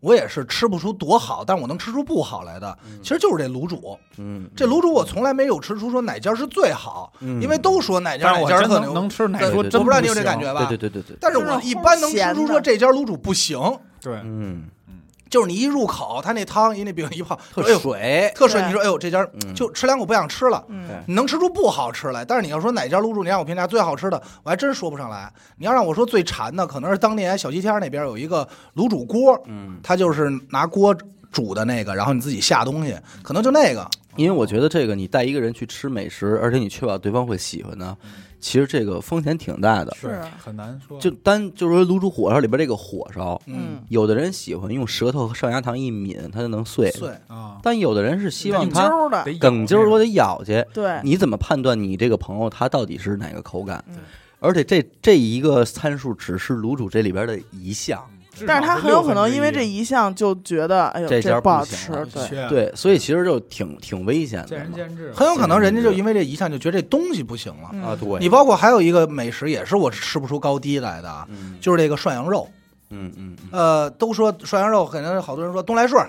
[0.00, 3.98] 我也是吃不出多好，但是我能吃出不好来的，其实就是这卤煮。
[4.18, 7.42] 嗯，这卤煮我从来没有吃出说哪家是最好，嗯。
[7.42, 8.92] 因为都说哪家哪家特牛。
[8.92, 10.66] 能吃奶对说真不知道你有这感觉吧。
[10.66, 13.58] 对对对对对，但是我一般能吃出说这家卤煮不行，
[14.00, 14.64] 对，嗯，
[15.30, 20.64] 就是你一入口，它那汤一那饼一泡，特水，特水，你说哎呦这家嗯就吃两口不想吃了。
[20.68, 25.32] 嗯，你能吃出不好吃来，但是你要说哪家卤煮，你让我评价最好吃的，我还真说不上来。
[25.56, 30.96] 你要让我说最馋的，可能是当年小西天那边有一个卤煮锅，嗯，它就是拿锅
[31.30, 33.88] 煮的那个，然后你自己下东西，可能就那个。
[34.18, 37.96] 因为我觉得这个你带一个人去吃美食，而且你确保对方会喜欢呢，
[38.40, 39.94] 其实这个风险挺大的。
[39.94, 41.00] 是很难说。
[41.00, 50.66] 就单就是说卤煮火烧里边这个火烧，嗯，有的人喜欢用舌头和上牙膛一抿，它就能碎；碎，啊，但有的人是希望梗它梗揪儿我得咬去。
[50.74, 53.98] 对，你怎么判断你这个朋友他到底是哪个口感嗯？
[54.40, 67.70] 而且这这一个参数只是卤煮这里边的一项，至但是他很有可能因为这一项就觉得，哎呦，这家不好吃对，对，所以其实就挺挺危险的见仁见智，很有可能人家就因为这一项就觉得这东西不行了。
[67.72, 71.26] 嗯啊，对，你包括还有一个美食也是我吃不出高低来的
[71.60, 72.48] 就是这个涮羊肉。
[72.90, 76.02] 嗯嗯嗯呃，都说涮羊肉，可能好多人说东来顺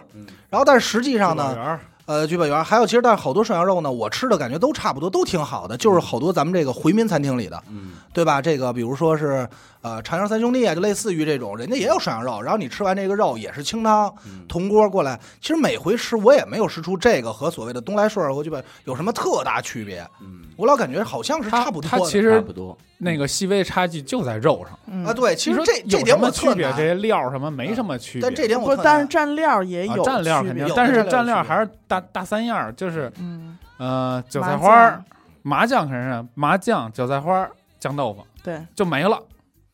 [0.49, 8.41] 然后但是实际上呢，呃，聚宝园还有其实但是好多涮羊肉呢，我吃的感觉都差不多，都挺好的，就是好多咱们这个回民餐厅里的，嗯对吧？
[8.41, 9.45] 这个比如说是
[9.81, 21.97] 呃长阳三兄弟啊，就类似于这种，人家也有涮羊肉，然后你吃完这个肉也是清汤嗯铜锅过来，其实每回吃我也没有吃出这个和所谓的东来顺儿和聚宝有什么特大区别，嗯，我老感觉好像是它差不多的。
[21.97, 22.77] 它其实差不多。
[23.01, 24.77] 那个细微差距就在肉上。
[24.87, 26.69] 嗯啊，对，其实这这点有什么区别？
[26.71, 35.01] 这些料什么没什么区别，但这点我但是蘸料也啊有蘸料肯定，有但是蘸料还是大大三样，就是嗯，呃韭菜花
[35.43, 39.17] 麻酱肯定是麻酱、韭菜花儿、酱豆腐对，就没了，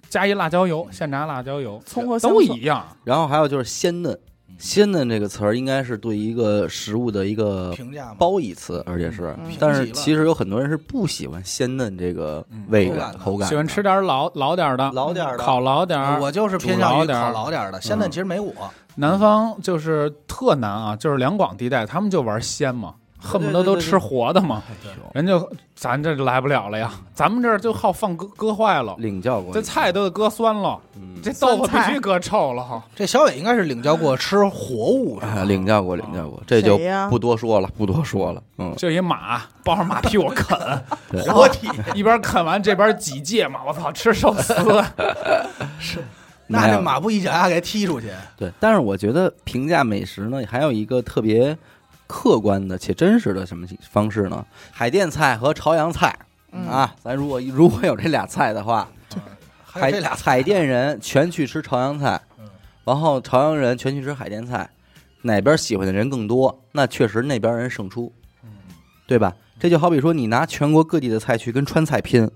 [0.09, 2.85] 加一辣椒油，现炸辣椒油葱和都一样。
[3.03, 4.17] 然后还有就是鲜嫩，
[4.57, 8.13] 鲜嫩这个词儿应该是对一个食物的一个评价。
[8.17, 9.35] 褒义词，而且是。
[9.43, 12.65] 嗯，但是其实有很多人是不喜欢鲜嫩这个嗯。
[12.69, 15.43] 味感口感口感，喜欢吃点儿老老点儿的，老点儿的。
[15.43, 16.19] 烤老点儿。
[16.21, 18.53] 我就是偏向于烤老点儿的，鲜嫩其实没我。
[18.97, 24.61] 南方就是特难啊，就是两广地带，他们就玩鲜嘛，恨不得都吃活的嘛。
[25.13, 25.33] 人家
[25.73, 31.15] 咱这就来不了了呀，咱们这儿就好放割割坏了，领教过这菜都得割酸了，嗯。
[31.23, 32.83] 这豆腐必须割臭了哈。
[32.95, 40.57] 这小伟应该是领教过吃活物，啊，领教过领教过，这就不多说了，不多说了，嗯，就一马抱着马屁股啃，
[41.33, 41.67] 活体。
[41.95, 44.53] 一边啃完这边几戒嘛，我操，吃寿司。
[45.79, 46.03] 是。
[46.47, 51.57] 那这马不一脚丫给踢出去，对，但是我觉得评价美食呢，还有一个特别
[52.07, 54.45] 客观的且真实的什么方式呢？
[54.71, 56.17] 海淀菜和朝阳菜
[56.51, 58.87] 嗯，啊，咱如果如果有这俩菜的话，
[59.63, 62.47] 海海淀人全去吃朝阳菜嗯，
[62.83, 64.69] 然后朝阳人全去吃海淀菜，
[65.23, 66.63] 哪边喜欢的人更多？
[66.71, 68.13] 那确实那边人胜出，
[69.07, 69.33] 对吧？
[69.59, 72.29] 这就好比说你拿全国各地的菜去跟川菜拼，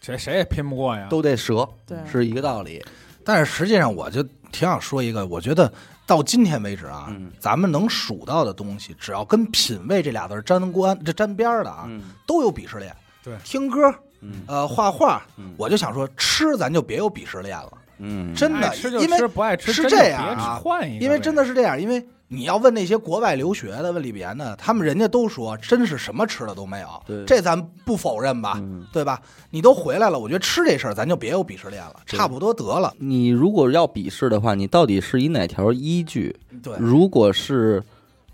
[0.00, 1.06] 谁谁也拼不过呀。
[1.10, 2.84] 都得折，对，是一个道理。
[3.24, 5.70] 但是实际上，我就挺想说一个，我觉得
[6.08, 7.30] 到今天为止啊，嗯。
[7.38, 12.02] 咱们能数到的东西，只要跟品味这俩字沾关、这沾边的啊，嗯。
[12.26, 12.92] 都有鄙视链。
[13.22, 13.36] 对。
[13.44, 14.42] 听歌、嗯。
[14.48, 15.54] 呃，画画，嗯。
[15.58, 21.04] 我就想说，吃咱就别有鄙视链了，嗯，真的吃就因为吃，不爱吃是这样啊换一个。
[21.04, 26.88] 因为真的是这样，因为你要问那些国外留学的、问里边的，他们人家都说，真是什么吃的都没有。
[27.06, 29.20] 对这咱不否认吧，嗯对吧？
[29.50, 32.92] 你都回来了，我觉得吃这事儿咱就别有鄙视链了，差不多得了。
[32.98, 36.36] 你如果要鄙视的话，你到底是以哪条依据？
[36.62, 37.82] 对，如果是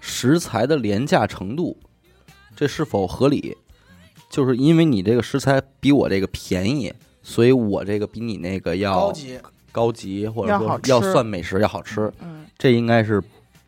[0.01, 1.77] 食材的廉价程度，
[2.57, 3.57] 这是否合理？
[4.29, 9.39] 就是因为你这个食材比我这个便宜，所以我这个比你那个要高级，
[9.71, 13.23] 高级，或者说要算美食要好吃，嗯，这应该是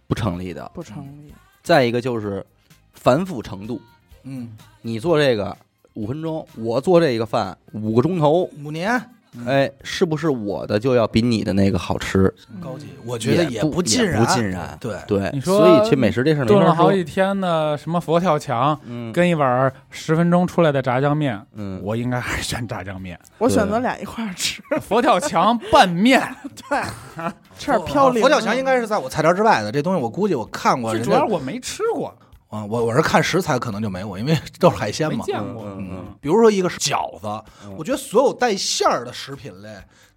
[0.07, 0.71] 不成立的。
[0.75, 2.45] 不成立，再一个就是
[2.93, 3.81] 繁复程度，
[4.25, 5.57] 嗯，你做这个
[5.95, 9.01] 五分钟，我做这个饭五个钟头，五年
[9.45, 12.33] 哎，是不是我的就要比你的那个好吃？
[12.63, 16.61] 高级，我觉得也不尽然，尽然对，对，你说所以去美食这事儿没法说。
[16.61, 19.13] 炖了好几天的什么佛跳墙，嗯。
[19.13, 23.19] 跟一碗十分钟出来的炸酱面，嗯，我应该还是选炸酱面。
[23.39, 26.23] 我选择俩一块儿吃， 佛跳墙拌面，
[26.69, 26.81] 对，
[27.59, 28.23] 吃点飘零。
[28.23, 32.15] 佛跳墙应该是在我菜单之外的，这东西我估计我看过最主要是我没吃过，
[32.57, 35.25] 啊，我我是看食材可能就没我，因为 都是海鲜嘛。
[35.25, 35.65] 见过。
[35.79, 37.27] 嗯比如说一个是饺子，
[37.65, 39.69] 嗯我觉得所有带馅儿的食品类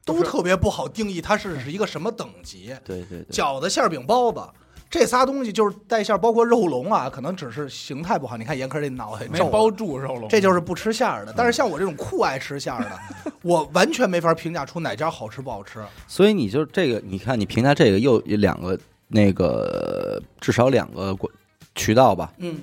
[0.05, 2.73] 都特别不好定义它是是一个什么等级。
[2.85, 4.41] 对对对，饺子、馅儿饼、包子
[4.89, 8.35] 这仨东西就是带馅儿，包括肉龙啊，可能只是形态不好。
[8.35, 11.33] 你看严科这脑袋没包住肉龙，这就是不吃馅儿的。
[11.37, 15.79] 但是像我这种酷爱吃馅儿的，我完全没法评价出哪家好吃不好吃。
[16.07, 18.75] 所以你就这个，你看你评价这个又有两个
[19.09, 21.31] 那个至少两个管
[21.79, 22.33] 渠道吧。
[22.39, 22.57] 嗯，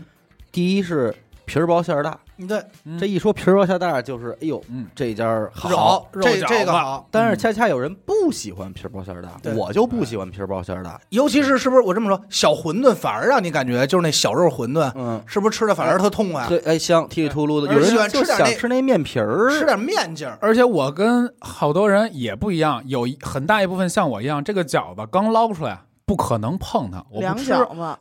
[0.52, 1.14] 第一是
[1.46, 6.08] 皮儿薄馅儿大，对，嗯这一说皮儿薄馅儿大，就是哎呦嗯，这家好。
[6.12, 7.08] 肉这饺这个好。
[7.10, 11.00] 但是恰恰有人不喜欢皮儿薄馅儿大，对我就不喜欢皮儿薄馅儿大。
[11.10, 16.46] 尤其是是不是我这么说，小馄饨反而让你感觉就是那小肉馄饨，嗯，是不是吃的反而特痛快？
[16.48, 17.68] 对，哎香，剔里秃噜的。
[17.68, 20.36] 而有人喜欢就吃点那想吃那面皮儿，吃点面劲儿。
[20.40, 27.52] 而且我跟好多人也不一样，有一很大一部分像我一样，这个饺子刚捞出来，不可能碰它，我不吃，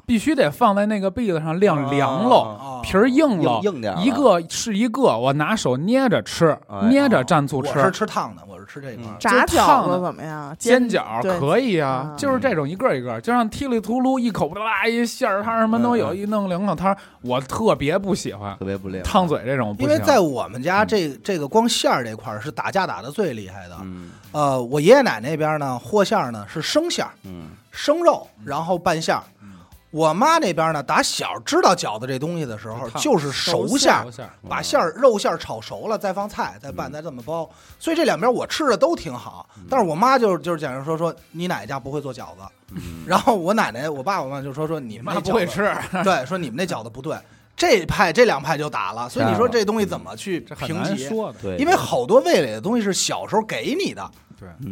[0.05, 7.91] 必须得放在那个篦子上晾凉喽，啊皮儿硬了，硬硬点一个是一个，我拿手捏着吃，哎捏着蘸醋我是吃。
[7.91, 9.05] 吃烫的，我是吃这一块。
[9.19, 10.55] 炸就烫的饺子怎么样？
[10.59, 19.01] 煎饺可以啊，啊就是这种一个一个，就像踢里秃噜一口啦一馅儿汤什么都有，嗯一弄两口汤，我特别不喜欢特别不灵。
[19.01, 19.89] 烫嘴这种不行。
[19.89, 23.75] 因为在我们家这这个光馅儿这块儿是打架打的最厉害的。
[23.81, 29.23] 嗯呃，我爷爷奶奶那边呢，和馅儿呢是生馅儿，嗯生肉，然后拌馅儿。
[29.41, 29.51] 嗯
[29.91, 34.05] 我妈那边呢，打小知道饺子这东西的时候，就是熟馅儿
[34.49, 37.49] 把馅儿肉馅儿炒熟了，再放菜，再拌，嗯再这么包。
[37.79, 39.47] 所以这两边我吃的都挺好。
[39.69, 42.41] 但是我妈就是就是讲说说你奶奶家不会做饺子，
[42.73, 45.73] 嗯，然后我奶奶我爸我妈就说说你们妈那饺子，不会吃，
[46.03, 47.17] 对，说你们那饺子不对。
[47.55, 50.89] 这派这两派就打了，所以你说这东西怎么去评级？
[50.89, 51.39] 难说的。
[51.41, 54.11] 对，因为好多味蕾的东西是小时候给你的，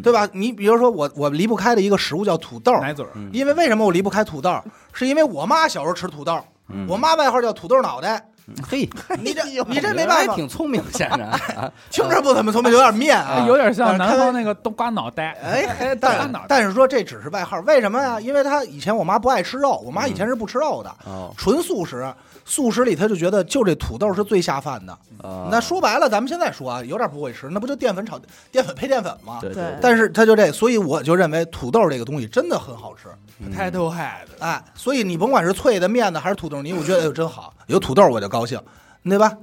[0.02, 0.28] 对，吧？
[0.34, 4.60] 你比如说我我离不开的一个食物叫土豆，奶嘴儿，嗯因为为什么我离不开土豆？
[4.92, 8.30] 是因为我妈小时候吃土豆，嗯我妈外号叫土豆脑袋。
[8.68, 8.90] 嘿，
[9.20, 13.46] 你这你这没还办法，挺聪明，显然啊听着不怎么聪明，有点面啊。
[13.48, 15.38] 有点像南方那个冬瓜脑袋。
[15.44, 16.46] 哎， 瓜但脑袋。
[16.50, 18.20] 但是说这只是外号，为什么呀？
[18.20, 22.06] 因为他以前我妈不爱吃肉，我妈以前是不吃肉的，哦纯素食。
[22.46, 24.92] 素食里他就觉得就这土豆是最下饭的。
[25.22, 28.20] 啊，那说白了，咱们现在说啊，有点不会吃，那不就淀粉炒
[28.52, 29.38] 淀粉配淀粉吗？
[29.40, 33.08] 对对对，但是他就这，所以我就认为土豆这个东西真的很好吃。
[33.40, 38.60] 嗯 Potato head，哎，所以你甭管是脆的面的还是土豆泥，我觉得哎呦真好，有土豆我就高兴，
[39.04, 39.38] 对吧？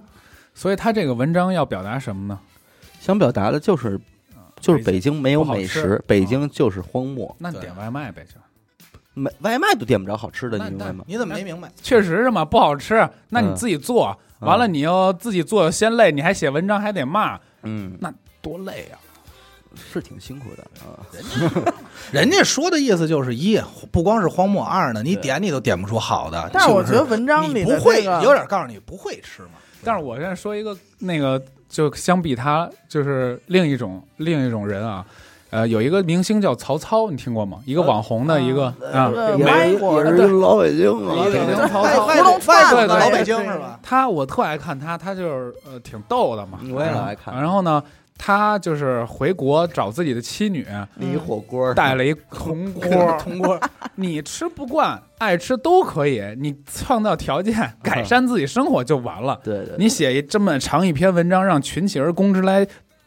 [0.53, 2.39] 所以他这个文章要表达什么呢？
[3.01, 3.99] 想表达的就是
[4.61, 8.39] 就是北京没有美不好吃食，北京就是荒漠，对那你点外卖呗，就
[9.15, 11.05] 没外卖都点不着好吃的，你明白吗？
[11.07, 11.71] 你怎么没明白？
[11.83, 18.13] 确实是嘛，不好吃，那你嗯自己做，嗯完了你又自己做又嫌累，你还写文章还得骂，嗯，那
[18.43, 19.00] 多累啊！
[19.75, 20.99] 是挺辛苦的啊。
[22.13, 23.61] 人家说的意思就是一，
[23.91, 26.51] 不光是荒漠；二呢，你点你都点不出好的。
[26.53, 29.51] 但是我觉得文章里不会，有点告诉你不会吃嘛。
[29.85, 35.05] 但是我现在说一个那个，就相比他就是另一种另一种人啊，
[35.51, 37.61] 呃，有一个明星叫曹操，你听过吗？
[37.65, 40.11] 一个网红的一个啊，呃也是歪过的。
[40.11, 42.99] 也是老北京啊，老北京对对。
[42.99, 43.81] 老北京是吧？
[43.83, 47.35] 他我特爱看他，他就是呃挺逗的嘛，我也老爱看。
[47.35, 47.83] 然后呢，
[48.23, 50.67] 他就是回国找自己的妻女，
[51.01, 53.59] 一火锅带了一铜锅，铜锅，
[53.95, 59.41] 你吃不惯，爱吃都可以，你创造条件，改善自己生活就完了。
[59.43, 62.67] 对对，你写一这么长一篇文章，让群起而攻之来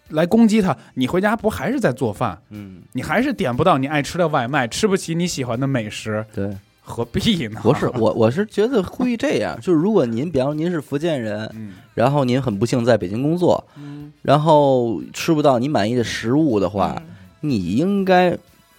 [0.10, 2.42] 来攻击他，你回家不还是在做饭？
[2.50, 2.82] 嗯。
[2.94, 6.50] 你还是点不到你爱吃的外卖，吃不起你喜欢的美食，对，
[6.84, 7.60] 何必呢？
[7.64, 17.08] 不是我我是觉得故意这样，就是如果您比方说您是福建人，嗯，然后您很不幸在北京工作，嗯，然后吃不到你满意的食物的话，嗯
[17.42, 18.38] 你应该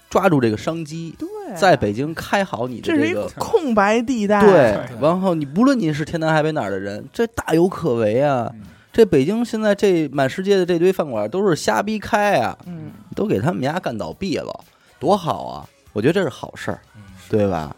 [0.08, 3.28] 抓住这个商机，对，在北京开好你的这是一个。
[3.38, 8.50] 空白地带，对对，然后你不论你是天南海北哪儿的人，这大有可为啊！
[8.54, 8.60] 嗯
[8.94, 14.64] 这北京现在这满世界的这堆饭馆都是瞎逼开啊，嗯，都给他们家干倒闭了，
[15.00, 15.68] 多好啊！
[15.92, 16.78] 我觉得这是好事儿，
[17.28, 17.74] 对吧？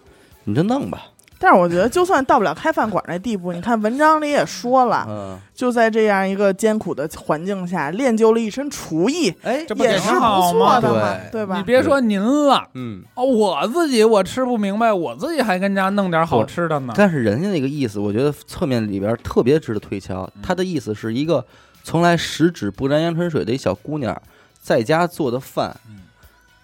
[0.47, 1.03] 你就弄吧，
[1.39, 10.21] 但是我觉得，就算到不了开饭馆那地步，你看文章里也说了，嗯，就在这样一个艰苦的环境下，练就了一身厨艺，哎，这不也是不
[10.53, 11.59] 错的嘛，对对吧？
[11.59, 12.67] 你别说您了。
[12.73, 16.95] 嗯，哦，我自己我吃不明白，我自己还跟家弄点好吃的呢。
[16.97, 20.27] 但是人家那个意思，我觉得侧面里边特别值得推敲。
[20.43, 21.45] 他的意思是一个
[21.83, 24.17] 从来十指不沾阳春水的一小姑娘，
[24.63, 26.03] 在家做的饭嗯，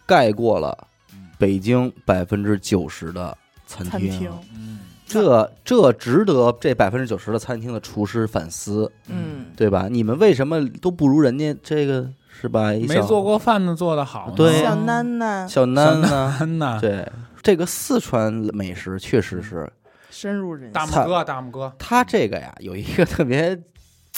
[0.07, 3.37] 盖过了嗯北京百分之九十的
[3.72, 9.88] 餐餐厅，嗯，这这值得这百分之九十的餐厅的厨师反思，嗯，对吧？
[9.90, 12.08] 你们为什么都不如人家这个
[12.40, 12.72] 是吧？
[12.86, 16.36] 没做过饭的做的好，对小囡囡小囡呢？
[16.38, 16.80] 真的。
[16.80, 17.08] 对，
[17.42, 19.70] 这个四川美食确实是
[20.10, 23.58] 深入人心，大拇哥，大拇哥，他这个呀有一个特别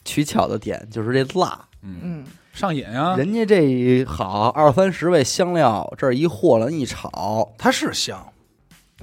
[0.04, 1.68] 取巧的点，就是这辣。
[1.82, 8.26] 嗯，嗯，上瘾啊，人家这一好二三十味香料，这一和了一炒，它是香，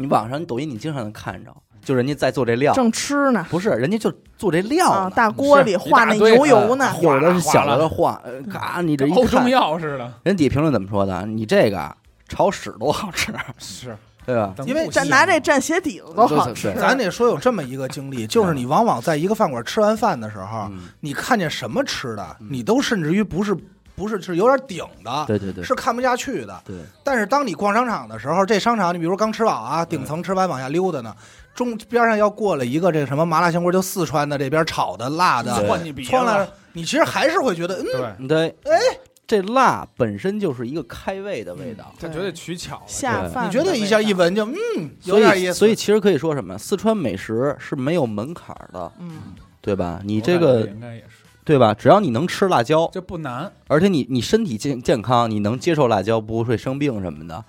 [0.01, 1.51] 你网上、你抖音你经常能看着，
[1.83, 11.25] 就人家在做这料，正吃呢不是人家就做这料啊，呢，大锅里是化那一大堆牛油呢，有的是小的化，呃嘎，你这一欧中看，药似的，人底下评论怎么说的？
[11.25, 11.95] 你这个啊
[12.27, 14.53] 炒屎都好吃， 是，对吧？
[14.65, 16.73] 因为蘸拿这蘸鞋底子都好吃。
[16.75, 23.55] 咱得说有这么一个经历，就是你往往在一个饭馆吃完饭的时候，嗯，你看见什么吃的，嗯你都甚至于不是
[24.01, 26.59] 不是是有点顶的，对对对，是看不下去的。
[26.65, 31.15] 对，但是当你逛商场的时候，这商场你比如刚吃饱啊，顶层吃完往下溜达呢，
[31.53, 37.75] 中边上要过了一个这个什么麻辣香锅，就四川的这边炒的辣的，对窜你鼻窜来子，，你其实还是会觉得，
[38.17, 38.79] 嗯，对，对，哎，
[39.27, 41.93] 这辣本身就是一个开胃的味道。
[41.99, 46.57] 他绝对取巧了，下饭，你觉得一下一，闻就嗯有点意思，所以其实可以说什么？
[46.57, 49.21] 四川美食是没有门槛的，嗯，
[49.61, 50.01] 对吧？
[50.03, 51.10] 你这个应该也是，
[51.43, 51.73] 对吧？
[51.73, 53.51] 只要你能吃辣椒，这不难。
[53.67, 57.43] 而且你你身体健健康，你能接受辣椒，不会生病什么的，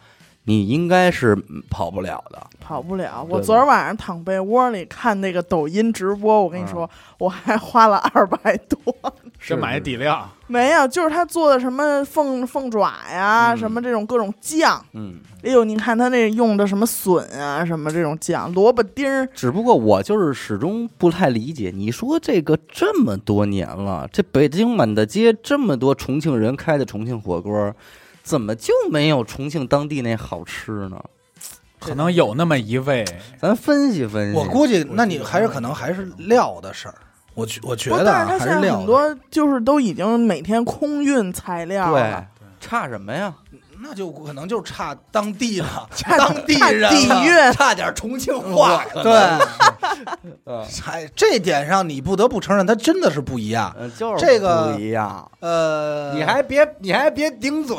[0.44, 2.46] 你应该是嗯跑不了的。
[2.60, 3.26] 跑不了。
[3.28, 6.88] 我昨儿晚上躺被窝里看那个抖音直播，我跟你说，
[7.18, 8.78] 我还花了二百多。
[9.44, 14.84] 这买底料，没有，就是他做的什么凤凤爪呀，嗯什么这种各种酱。
[14.92, 27.74] 嗯，哎呦，你看他那用的什么笋啊，什么这种酱，萝卜丁儿，只不过我就是始终不太理解，你说这个这么多年了，这北京满大街这么多重庆人开的重庆火锅，
[28.22, 31.02] 怎么就没有重庆当地那好吃呢？
[31.80, 33.04] 可能有那么一位，
[33.40, 34.38] 咱分析分析。
[34.38, 36.94] 我估计，那你还是可能还是料的事儿。
[37.34, 38.78] 我觉我觉不，得啊但是他现在还料的。
[38.78, 42.26] 很多就是都已经每天空运材料对了，
[42.60, 43.34] 差什么呀？
[43.84, 47.52] 那就可能就差当地了， 差当地差人底蕴。
[47.52, 48.84] 差点重庆话。
[49.02, 49.12] 对，
[50.46, 53.74] 嗯，哎，这点上你不得不承认，它真的是不一样。
[53.76, 55.28] 呃就是这个不一样。
[55.40, 57.76] 呃，你还别你还别顶嘴，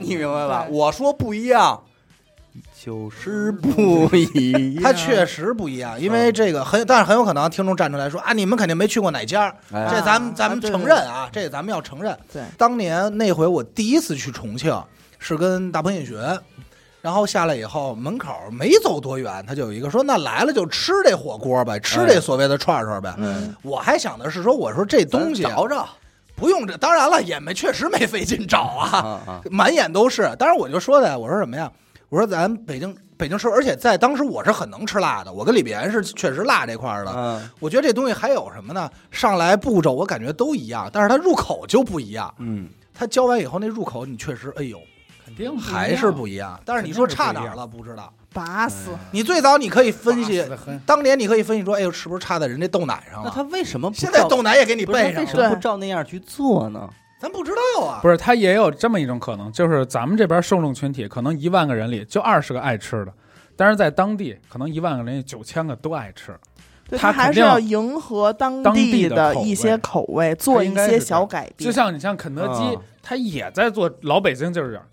[0.00, 0.64] 你明白吧？
[0.68, 1.80] 对我说不一样，
[2.84, 4.82] 就是不一样。
[4.84, 12.14] 它确实不一样，因为这个很，但是很有可能听众站出来说啊，你们肯定没去过哪家这咱们咱们承认啊，这咱们要承认。
[12.30, 14.78] 对，当年那回我第一次去重庆
[15.18, 16.14] 是跟大鹏引巡，
[17.00, 23.14] 然后下来以后门口没走多远，他就有一个说那来了就吃这火锅呗，吃这所谓的串串呗。
[23.16, 25.88] 嗯，我还想的是说，我说这东西啊找找
[26.36, 29.40] 不用这，当然了也没确实没费劲找啊，啊啊！
[29.50, 30.36] 满眼都是。
[30.38, 31.72] 当然我就说的，我说什么呀？
[32.14, 37.10] 我说咱北京北京吃，而且在当时我是很能吃辣的，我跟李岩是确实辣这块儿的。
[37.12, 38.88] 嗯我觉得这东西还有什么呢？
[39.10, 42.32] 上来步骤我感觉都一样，但是它入口就不一样。
[42.38, 44.80] 嗯，它浇完以后那入口你确实，哎呦，
[45.26, 46.56] 肯定还是不一样。
[46.64, 47.66] 但是你说差哪儿了？
[47.66, 48.12] 不知道。
[48.32, 48.90] 拔死。
[49.10, 50.46] 你最早你可以分析
[50.86, 53.28] 当年你可以分析说，哎呦，是不是差在人家豆奶上了？
[53.28, 56.88] 那他为什么不现在豆奶也给你备上了，为什么不照那样去做呢？
[57.24, 58.00] 咱不知道啊。
[58.02, 63.12] 不是，他也有这么一种可能，就是咱们这边受众群体可能一万个人里就二十个爱吃的，
[63.56, 66.36] 但是在当地可能一万个人里九千个都爱吃。
[66.86, 71.66] 对他还是要迎合当当地的一些味口味，做一些小改变。
[71.66, 74.86] 就像你像肯德基啊，它也在做老北京鸡肉卷儿。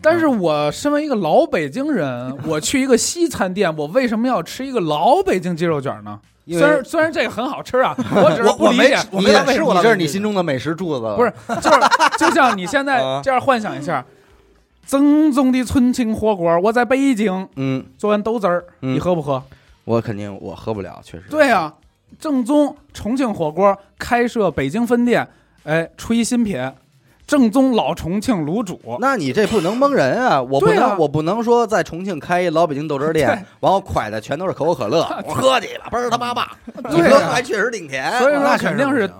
[0.00, 6.18] 但是我身为一个老北京人， 我去一个西餐店，我为什么要吃一个老北京鸡肉卷呢？
[6.46, 9.08] 虽然虽然这个很好吃啊， 我只是我我没不理解。
[9.10, 11.80] 我没敢吃过你这是你心中的美食柱子，不是，就是
[12.18, 13.20] 就像你现在啊。
[13.24, 14.04] 这样幻想一下，
[14.86, 18.94] 正宗的重庆火锅，我在北京嗯，做完豆汁儿，嗯。
[18.94, 19.42] 你喝不喝？
[19.84, 21.24] 我肯定我喝不了，确实。
[21.30, 21.72] 对呀、
[22.18, 25.26] 正宗重庆火锅开设北京分店，
[25.64, 26.58] 哎，出一新品，
[27.26, 28.80] 正宗老重庆卤煮。
[29.00, 30.40] 那你这不能蒙人啊！
[30.44, 33.28] 我不能，我不能说在重庆开一老北京豆汁儿店，
[33.60, 36.46] 然后蒯的全都是可口可乐， 我喝去了，倍儿他妈棒！
[36.90, 38.10] 你喝还确实挺甜。
[38.18, 39.10] 所以说那肯定是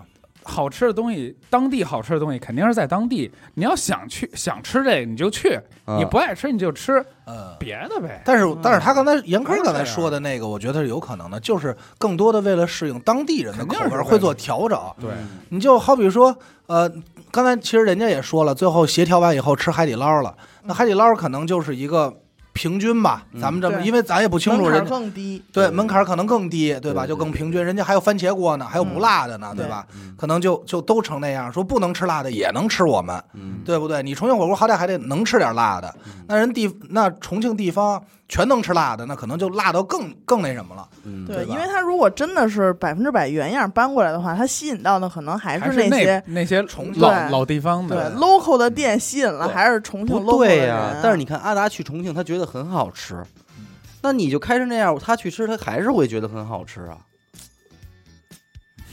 [0.43, 3.31] 好吃的东西，当地好吃的东西肯定是在当地。
[3.55, 7.57] 你要想去想吃这个你就去，啊你不爱吃你就吃嗯。
[7.59, 8.21] 别的呗。
[8.27, 14.79] 但是，但是他刚才严科刚才说的那个，我觉得是有可能的，就是更多的为了适应当地人的口肯定是为了味会做调整。
[15.01, 15.11] 对，
[15.49, 16.37] 你就好比说，
[16.67, 16.91] 呃，
[17.35, 22.15] 刚才其实人家也说了，最后协调完以后吃海底捞了，那海底捞可能就是一个
[22.55, 24.89] 平均吧，嗯咱们这么，因为咱也不清楚门槛人。
[24.89, 25.43] 更低。
[25.53, 27.05] 对对门槛可能更低，对吧？
[27.07, 29.85] 就更平均，人家还有番茄锅呢，还有不辣的呢，嗯对吧？
[29.97, 34.03] 嗯可能就就都成那样，说不能吃辣的也能吃我们，嗯，对不对？
[34.03, 35.95] 你重庆火锅好歹还得能吃点辣的，
[36.29, 40.89] 那人地那重庆地方全能吃辣的，那可能就辣到更更那什么了。
[41.05, 48.15] 嗯对，因为他如果真的是百分之百原样搬过来的话，他吸引到的可能还还是那些那那些重庆老老地方对的。
[48.15, 53.25] local 的店吸引了，还是重庆 local 的对人呀、但是你看阿达去重庆，他觉得很好吃，
[53.59, 53.67] 嗯
[54.03, 56.99] 那你就开成那样，他去吃，他还是会觉得很好吃啊。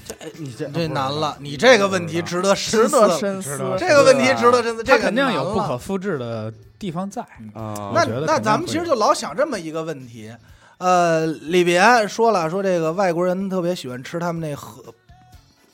[0.05, 3.01] 这哎你这这难了，你这个问题值得值深思。
[3.01, 3.57] 得深思。
[3.77, 7.21] 这个问题值得深思，这个肯定有难了不可复制的地方在。
[7.53, 10.33] 啊，那我觉得那咱们其实就老想这么一个问题，
[10.77, 14.81] 呃，里边说了说这个外国人特别喜欢吃他们那盒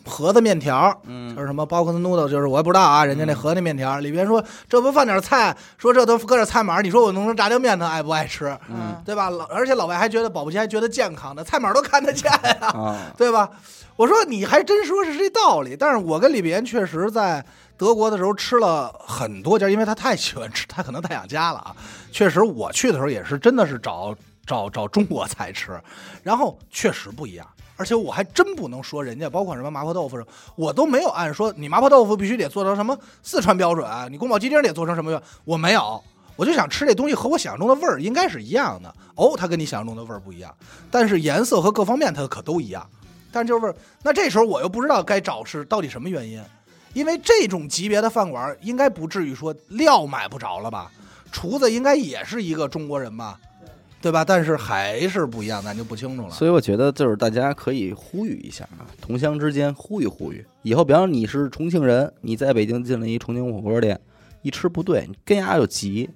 [0.07, 8.57] 盒子面条，就嗯是什么 box noodle，就是我也不知道啊，人家那盒子面条里边说这不放点菜，说这都搁点菜码，你说我弄成炸酱面，他爱不爱吃？
[8.69, 9.29] 嗯对吧？
[9.29, 13.49] 老而且老外还觉得保不齐还觉得健康的，菜码都看得见呀、啊， 对吧？
[13.97, 17.43] 我说你还真说是这道理，但是我跟李别确实在
[17.75, 21.75] 德国的时候吃了很多家，因为他太喜欢吃，他可能太想家了啊。
[22.11, 25.81] 确实，我去的时候也是真的是找找找中国菜吃，
[26.21, 27.47] 然后确实不一样。
[27.77, 36.03] 而且我还真不能说人家，包括什么麻婆豆腐什么，我都没有按说你麻婆豆腐必须得做成什么四川标准，你宫保鸡丁得做成什么样，我没有。
[36.35, 38.93] 我就想吃这东西和我想象中的味儿应该是一样的。
[39.15, 40.53] 哦，它跟你想象中的味儿不一样，
[40.91, 42.87] 但是颜色和各方面它可都一样。
[43.31, 43.73] 但就是
[44.03, 46.39] 那这时候我又不知道该找是到底什么原因，
[46.93, 50.91] 因为这种级别的饭馆应该不至于说料买不着了吧？
[51.31, 53.39] 厨子应该也是一个中国人吧？
[53.99, 54.23] 对吧？
[54.23, 56.29] 但是还是不一样，咱就不清楚了。
[56.29, 60.45] 所以我觉得就是大家可以呼吁一下啊，同乡之间呼吁呼吁。
[60.61, 63.99] 以后，比方你是重庆人，你在北京进了一重庆火锅店，
[64.43, 66.09] 一吃不对，你跟丫就急，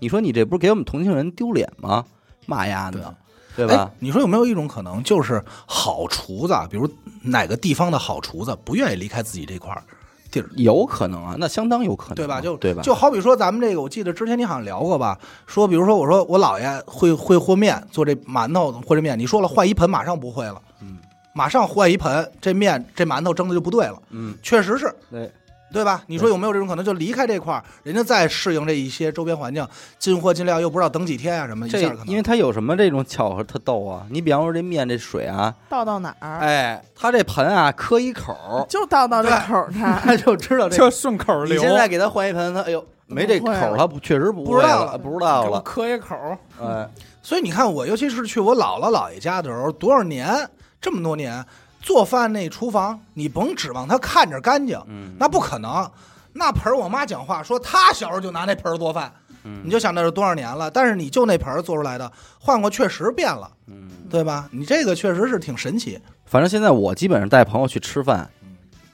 [0.00, 2.04] 你说你这不是给我们重庆人丢脸吗？
[2.46, 3.14] 骂丫的，
[3.54, 3.96] 对吧哎？
[3.98, 6.90] 你说有没有一种可能，就是好厨子，啊，比如
[7.22, 9.82] 哪个地方的好厨子，不愿意离开自己这块儿
[10.30, 12.40] 地儿，有可能啊，那相当有可能啊，对吧？
[12.40, 12.82] 就对吧？
[12.82, 15.18] 就好比说咱们这个，我记得之前你好像聊过吧？
[15.46, 20.98] 说比如说我说我姥爷会会和面，做这馒头和这面，你说了换一盆，马上不会了，嗯，
[21.32, 24.92] 马上换一盆，这面这馒头蒸的就不对了，嗯，确实是。
[25.10, 25.30] 对，
[25.72, 26.02] 对吧？
[26.06, 26.84] 你说有没有这种可能？
[26.84, 29.66] 就离开这块儿，人家再适应这一些周边环境，
[29.98, 34.06] 进货进料又不知道等几天啊什么，一这下可能因为它有什么这种巧合特逗啊？
[34.10, 39.98] 你比方说这面这水啊，倒到哪儿，哎，它这盆啊磕一口儿，就倒到这口儿 它。
[39.98, 41.56] 他就知道这就顺口流。
[41.56, 46.16] 你现在给他换一盆，他哎呦没这口儿，他不确实不会不知道了不知道了，磕一口，
[46.62, 46.88] 哎，
[47.22, 50.48] 所以你看，我尤其是去我姥姥姥爷家的时候，多少年，
[50.80, 51.44] 这么多年，
[51.80, 55.90] 做饭那厨房，你甭指望他看着干净，嗯，那不可能。
[56.32, 59.12] 那盆儿，我妈讲话说，她小时候就拿那盆儿做饭，
[59.44, 60.70] 嗯你就想那是多少年了。
[60.70, 64.48] 但是你就那盆儿做出来的，换过确实变了，嗯，对吧？
[64.52, 65.98] 你这个确实是挺神奇。
[66.26, 68.28] 反正现在我基本上带朋友去吃饭，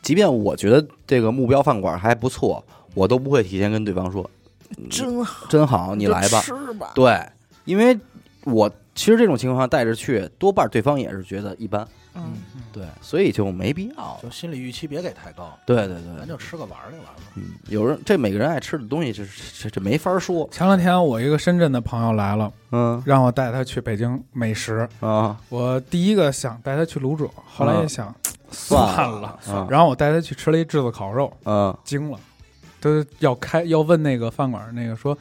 [0.01, 2.65] 即便我觉得这个目标饭馆还不错，
[2.95, 4.31] 我都不会提前跟对方说
[4.89, 6.41] 真好，真好，你来吧。
[6.41, 6.93] 吃吧。
[6.95, 7.21] 对，
[7.65, 7.99] 因为
[8.45, 12.35] 我其实这种情况下带着去，多半对方也是觉得一般，嗯，
[12.73, 14.19] 对，所以就没必要。
[14.23, 17.21] 就心理预期别给太高，对对对，咱就吃个玩儿就完了。
[17.35, 19.25] 嗯，有人这每个人爱吃的东西，这
[19.59, 20.49] 这这没法说。
[20.53, 24.89] 前两天我一个深圳的朋友来了，嗯让我带他去北京美食。
[25.01, 28.15] 啊，我第一个想带他去卤煮，后来一想，
[28.51, 32.19] 算了，啊然后我带他去吃了一炙子烤肉，嗯惊了，
[32.81, 35.17] 都要开要问那个饭馆那个说，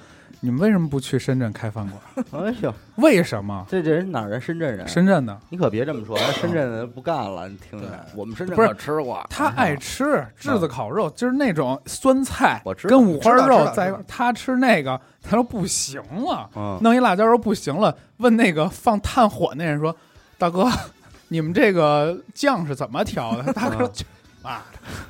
[0.45, 2.43] 你们为什么不去深圳开饭馆？
[2.45, 3.65] 哎呦，为什么？
[3.69, 4.41] 这这人哪儿人？
[4.41, 4.85] 深圳人。
[4.85, 19.95] 深圳的你可别这么说， 人深圳人不干了，你听着，我们深圳不是可吃过，他爱吃炙子烤肉，就是那种酸菜跟五花肉在他吃那个，他说不行了，嗯，弄一辣椒肉不行了，问那个放炭火那人说
[20.37, 20.69] ：“大哥，
[21.29, 23.89] 你们这个酱是怎么调的？” 大哥说
[24.43, 24.57] ：“妈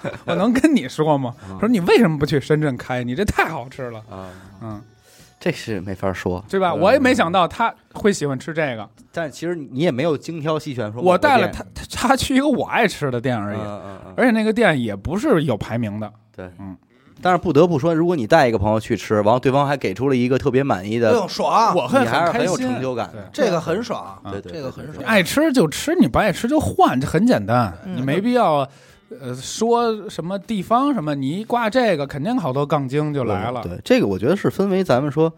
[0.04, 3.04] 的， 我能跟你说吗？”嗯说你为什么不去深圳开？
[3.04, 4.30] 你这太好吃了，啊，
[4.62, 4.82] 嗯，
[5.44, 6.72] 这是没法说，对吧？
[6.72, 16.78] 嗯我也没想到他会喜欢吃这个，但其实你也没有精挑细选说，我带了他，他他去一个我爱吃的店而而已，嗯嗯嗯，而且那个店也不是有排名的，对，嗯。
[17.22, 21.76] 但是不得不说，如果你带一个朋友去吃，完后对方还给出了一个特别满意哎的，呦，爽！
[21.76, 23.30] 我会你还是开心，很有成就感的。
[23.34, 25.06] 这个很爽，啊对这个很爽。
[25.06, 28.68] 爱吃就吃，你不爱吃就换，这很简单，嗯你没必要。
[29.22, 33.62] 呃，说什么地方什么，你一挂这个，肯定好多杠精就来了。
[33.64, 35.32] 对，这个我觉得是分为咱们说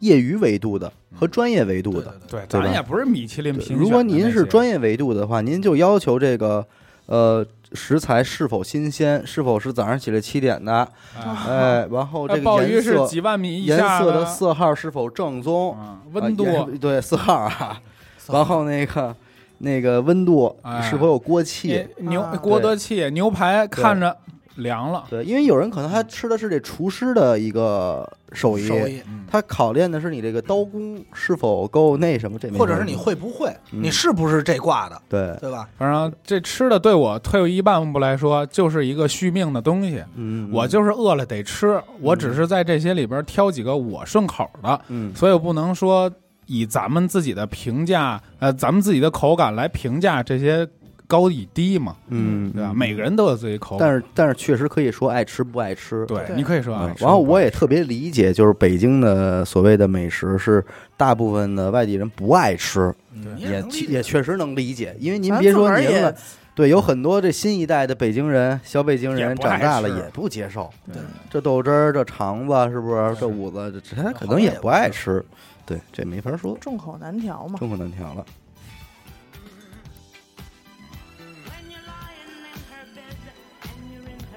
[0.00, 2.14] 业余维度的和专业维度的。
[2.28, 6.66] 对咱也不是米其林对评选如果您是专业维度的话，您就要求这个
[7.06, 16.44] 呃食材是否新鲜，是否是早上起来七点的，啊哎，然后这哎鲍个颜色鱼是几万米以颜下色的色号是否正宗，啊温度
[16.80, 17.80] 对色号啊，
[18.28, 19.14] 然后那个
[19.60, 20.82] 那个温度哎。
[20.82, 21.76] 是否有锅气？
[21.76, 24.14] 哎，牛啊锅得气，牛排看着
[24.56, 25.04] 凉了。
[25.08, 29.24] 对，因为有人可能他吃的是这厨师的一个手艺，手艺，嗯。
[29.30, 33.80] 他考验的是你这个刀工是否够那什么，这或者是你会不会，嗯。
[33.80, 35.68] 你是不是这挂的，对，对吧？
[35.78, 40.02] 反正这吃的对我退一万步来说，就是一个续命的东西。
[40.16, 45.14] 嗯，我就是饿了得吃，我只是在这些里边挑几个我顺口的，嗯。
[45.14, 46.10] 所以我不能说
[46.52, 50.66] 以咱们自己的评价，呃，咱们自己的口感来评价这些
[51.06, 52.70] 高与低嘛，嗯，对吧？
[52.72, 52.76] 嗯。
[52.76, 53.86] 每个人都有自己口感。
[53.86, 56.34] 但是但是确实可以说爱吃不爱吃，对，对。
[56.34, 56.94] 你可以说嗯啊。
[56.98, 60.64] 然后我也特别理解，就是北京的所谓的美食是
[60.96, 66.12] 大部分的外地人不爱吃，你也也确实能理解，因为您别说您了，
[66.56, 70.68] 对，有很多这新一代的北京人，小北京人长大了也不接受。
[70.92, 71.00] 对。
[71.30, 73.16] 这豆汁儿、这肠子，是不是？
[73.20, 75.24] 这五子，这这他可能也不爱吃，
[75.70, 77.56] 对，这没法说，众口难调嘛。
[77.56, 78.26] 众口难调了。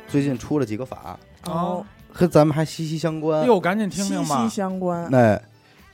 [0.07, 3.47] 最近出了几个法，哦，和咱们还息息相关。
[3.47, 4.55] 哟，赶紧听息听吧息息。
[4.57, 5.07] 相关。
[5.11, 5.41] 哎，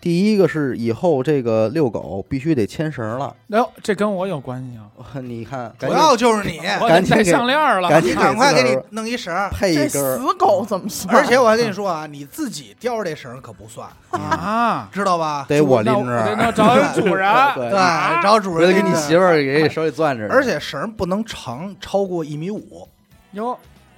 [0.02, 5.20] 第一个是以后这个遛狗必须得牵绳了，哎呦，这跟我有关系啊！
[5.20, 7.90] 你看，主赶紧要就是你，我得戴赶紧给项链了。
[7.90, 9.50] 赶紧赶快给你弄一绳儿。
[9.52, 11.14] 这配一根儿，死狗怎么算？
[11.14, 15.46] 而且我还跟你说啊，你自己叼着这绳儿可不算，啊，知道吧？
[15.50, 17.30] 得我那拎着，得那找主人。
[17.56, 18.68] 对对，找主人。
[18.70, 22.88] 得给你拎着媳妇儿给手里攥着呢，而且绳儿不能长超过一米五
[23.34, 23.52] 哟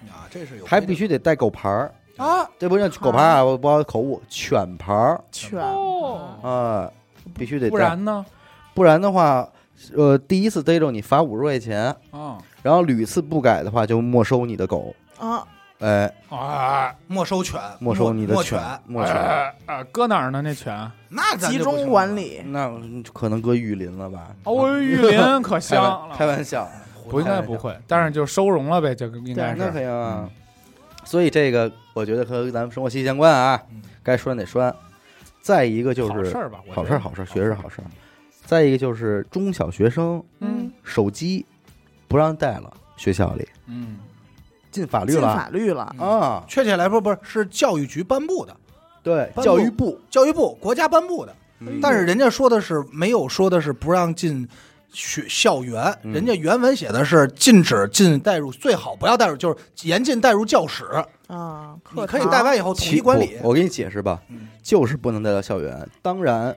[0.09, 1.91] 啊，这是有还规定必须得带狗牌儿，
[2.21, 6.91] 啊这不叫狗牌啊，我不好口误，犬牌儿犬哦啊，
[7.37, 8.25] 必须得不，然呢？
[8.73, 9.47] 不然的话，
[9.95, 15.43] 呃，第一次逮着你罚五十块钱，啊然后屡次不改的话就没收你的狗，啊，
[15.79, 19.15] 哎，啊没收犬，没收你的犬没犬。
[19.15, 19.83] 啊啊！
[19.91, 20.41] 搁哪儿呢？
[20.43, 20.91] 那犬？
[21.09, 22.41] 那集中管理。
[22.45, 22.71] 那
[23.11, 24.27] 可能搁玉林了吧？
[24.43, 26.27] 哦，玉林可 开香了开。
[26.27, 26.69] 玩笑，
[27.09, 29.79] 不应该不会，但是就收容了呗，这个应该是，那肯是。
[29.79, 30.29] 定啊。
[31.11, 34.73] 所以这个我觉得和咱们生活息息相关啊嗯，该拴得拴。
[35.41, 36.61] 再一个就是好事儿吧？
[36.69, 37.85] 好事儿，好事儿，学是好事儿。
[38.45, 41.45] 再一个就是中小学生嗯手机
[42.07, 43.97] 不让带了，学校里嗯，
[44.71, 46.43] 进法律进了法律了，嗯啊！
[46.47, 48.55] 确切来说，不是是教育局颁布的，
[49.03, 51.35] 对，教育部，教育部国家颁布的。
[51.59, 54.47] 嗯但是人家说的是没有说的是不让进
[54.91, 60.85] 学校园，嗯人家原文写的是禁止进带入，最好不要带入，就是严禁带入教室。
[61.27, 63.49] 啊，你可以带完以后统一管理不。
[63.49, 65.87] 我给你解释吧，嗯就是不能带到校园。
[66.01, 66.55] 当然，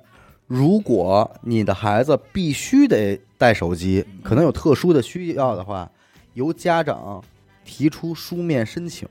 [0.48, 5.88] 如果你的孩子必须得带手机，嗯可能有特殊的需要的话，
[6.32, 7.22] 由家长
[7.64, 9.08] 提出书面申请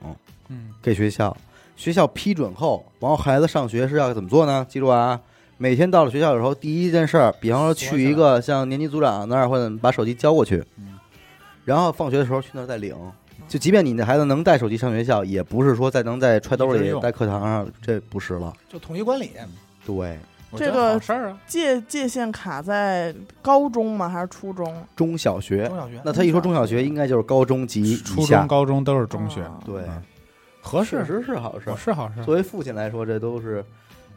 [0.49, 1.35] 嗯给学校，
[1.77, 4.65] 学校批准后，然后孩子上学是要怎么做呢？
[4.69, 5.19] 记住啊。
[5.57, 10.99] 每天到了学校的时候，第一件事儿，比方说去一个像年级组长那儿，或者把手机交过去，嗯
[11.65, 12.95] 然后放学的时候去那儿再领。
[13.47, 18.53] 就即便你的孩子能带手机上学校，也不是说再能在揣兜里用、在课堂上，这不是了。
[18.69, 19.31] 就统一管理，
[19.85, 20.17] 对，
[20.55, 21.37] 这个事儿啊。
[21.45, 24.09] 界界限卡在高中吗？
[24.09, 24.73] 还是初中？
[24.95, 28.47] 中小学中，小学那他一说中小学，应该就是高中及以下初中、。
[28.47, 30.01] 高中都是中学，啊对，嗯
[30.61, 31.75] 合适确实是好事我。
[31.75, 32.23] 是好事儿。
[32.23, 33.63] 作为父亲来说，这都是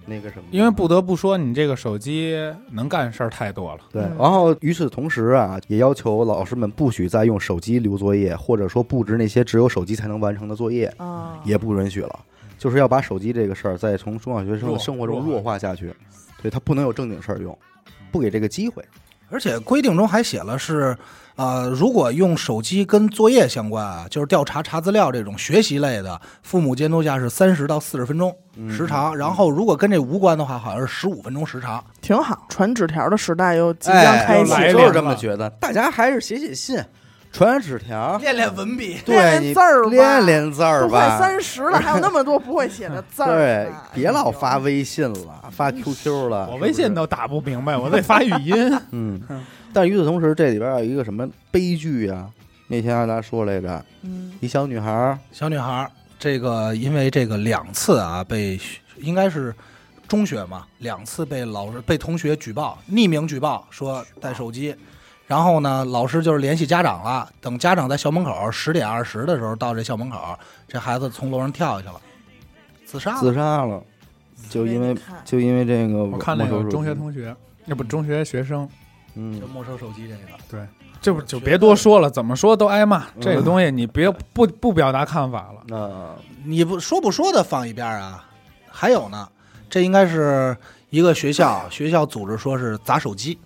[0.07, 2.37] 那个什么，因为不得不说，你这个手机
[2.71, 3.81] 能干事儿太多了。
[3.93, 4.03] 对。
[4.03, 12.21] 嗯然后与此同时啊，也要求老师们不许再用手机留作业，或者说布置那些只有手机才能完成的作业，啊，也不允许了。
[12.57, 15.93] 就是要把手机这个事儿再从中小学生的生活中弱弱化下去，
[16.41, 17.57] 对他不能有正经事儿用，
[18.11, 18.83] 不给这个机会。
[19.29, 20.97] 而且规定中还写了是，
[21.37, 31.85] 呃，如果用手机跟作业相关啊，就是调查查资料这种学习类的，父母监督下是三十到四十分钟嗯时长，然后如果跟这无关的话，好像是十五分钟时长。
[32.01, 32.47] 挺好。
[32.49, 35.51] 传纸条的时代又即将哎，开启了，又来了就是这么觉得。
[35.61, 36.83] 大家还是写写信，
[37.37, 41.19] 传传纸条，练练文笔，对练你字儿吧练练字儿都快吧。
[41.19, 46.49] 三十了，还有那么多 不会写的字儿对。，别老发微信了，发 QQ 了。
[46.51, 48.81] 我微信都打不明白，我得发语音。
[48.91, 49.21] 嗯，
[49.71, 52.27] 但与此同时，这里边有一个什么悲剧啊？
[52.69, 58.59] 那天阿达说来着，嗯一小女孩儿，小女孩儿，这个因为这个两次啊，被
[58.97, 59.55] 应该是
[60.09, 64.75] 中学嘛，两次被老师被同学举报，匿名举报说带手机，
[65.27, 72.01] 然后呢，老师就是联系家长了，等家长在校门口十点二十的时候到这校门口，这孩子从楼上跳下去了，
[72.85, 73.21] 自杀了。
[73.21, 73.83] 自杀了，
[74.49, 78.69] 就因为就因为这个我看那个中学同学，那不中学学生，
[79.15, 79.41] 嗯。
[79.41, 80.61] 就，没收手机这个，对。
[81.01, 83.05] 这不就别多说了，怎么说都挨骂。
[83.17, 83.21] 嗯。
[83.21, 85.63] 这个东西你别不不表达看法了。
[85.67, 86.15] 那。
[86.45, 88.25] 你不说不说的放一边啊？
[88.69, 89.29] 还有呢，
[89.69, 90.57] 这应该是
[90.91, 93.37] 一个学校，学校组织说是砸手机，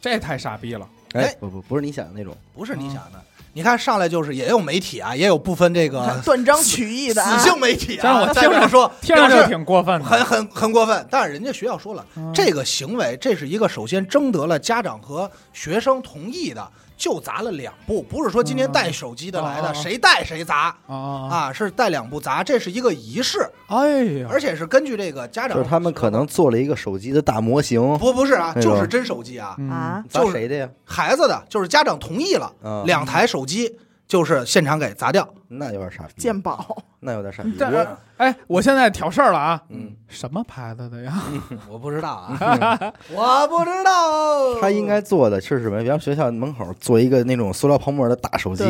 [0.00, 0.88] 这太傻逼了。
[1.14, 3.20] 哎哎不不不是你想的那种，不是你想的。
[3.56, 10.04] 你看上来就是也有媒体啊，也有部分这个断章取义的啊死性媒体但是啊，我听着说听着就挺过分的。
[10.04, 29.70] 很很很过分，但是人家学校说了，嗯这个行为这是一个首先征得了家长和学生同意的，就砸了两部，不是说今天带手机的来的，嗯谁带谁砸啊是带两部砸，这是一个仪式，哎呀，而且是根据这个家长，就是他们可能做了一个手机的大模型，不不是啊，就是真手机啊，嗯。
[29.70, 30.68] 啊，砸就是谁的呀？
[30.84, 33.76] 孩子的，就是家长同意了，啊，两台手机
[34.06, 37.52] 就是现场给砸掉，那有点傻逼，鉴宝，那有点傻逼。
[38.18, 39.60] 哎，我现在挑事儿了啊！
[39.70, 41.12] 嗯，什么牌子的呀？
[41.68, 42.38] 我不知道啊，
[43.12, 45.82] 我不知道，他应该做的是什么？
[45.82, 48.64] 比方学校门口做一个那种塑料泡沫的大手机，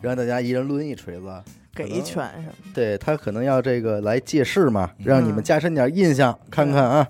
[0.00, 1.42] 让大家一人抡一锤子。
[1.72, 5.04] 给一拳什么对他可能要这个来借势嘛，嗯。
[5.06, 7.06] 让你们加深点印象，看看啊，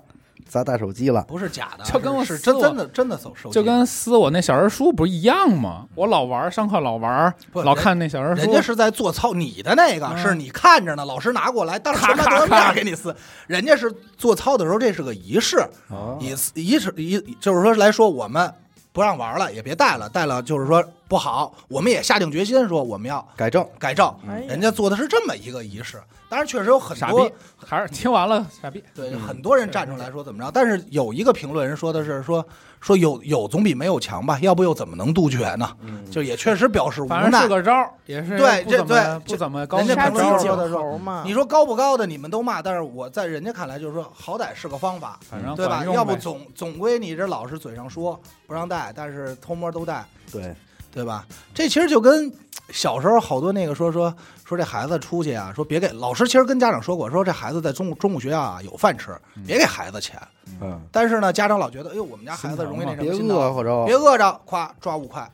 [0.51, 1.23] 砸大手机了。
[1.29, 5.85] 不是假的，就跟我是真真的真的手手机，就跟撕我那小人书不是一样吗？
[5.95, 8.41] 我老玩儿，上课老玩老看那小人书。
[8.41, 13.15] 人家是在做操，你的那个嗯是你看着呢，老师拿过来，当着全班同学面给你撕。
[13.47, 18.53] 人家是做操的时候，这是个仪式，哦仪仪式仪就是说来说我们
[18.91, 24.07] 不让玩了，也别带了，带了就是说不好，我们也下定决心说我们要改正，改正。
[24.29, 28.81] 哎呀人家做的是这么一个仪式，当然确实有很傻多逼，还是听完了 傻逼。
[28.95, 32.45] 对很多人站出来说怎么着，但是有一个评论人说的是说
[32.79, 35.69] 说有有总比没有强吧，要不又怎么能杜绝呢？
[36.09, 37.49] 就也确实表示无反正奈是。
[37.49, 41.23] 个招儿，也是不怎对这对不怎么高人家评论说的鸡儆猴嘛。
[41.25, 45.83] 你说高不高的你们都骂，但是我在人家看来就是说，好歹是个方法，反正对吧？
[45.83, 50.55] 用要不总总归你这老是嘴上说不让带，但是偷摸都带，对，
[50.91, 51.25] 对吧？
[51.53, 52.31] 这其实就跟
[52.69, 54.13] 小时候好多那个说说
[54.45, 59.15] 说这孩子出去啊，说别给老师，其实跟家长说过，说这孩子在中中午学校啊有饭吃，
[59.47, 60.19] 别给孩子钱。
[60.59, 65.29] 嗯，但是呢，家长老觉得，哎呦，我们家孩子容易那什么别，饿着别饿着，夸抓五块，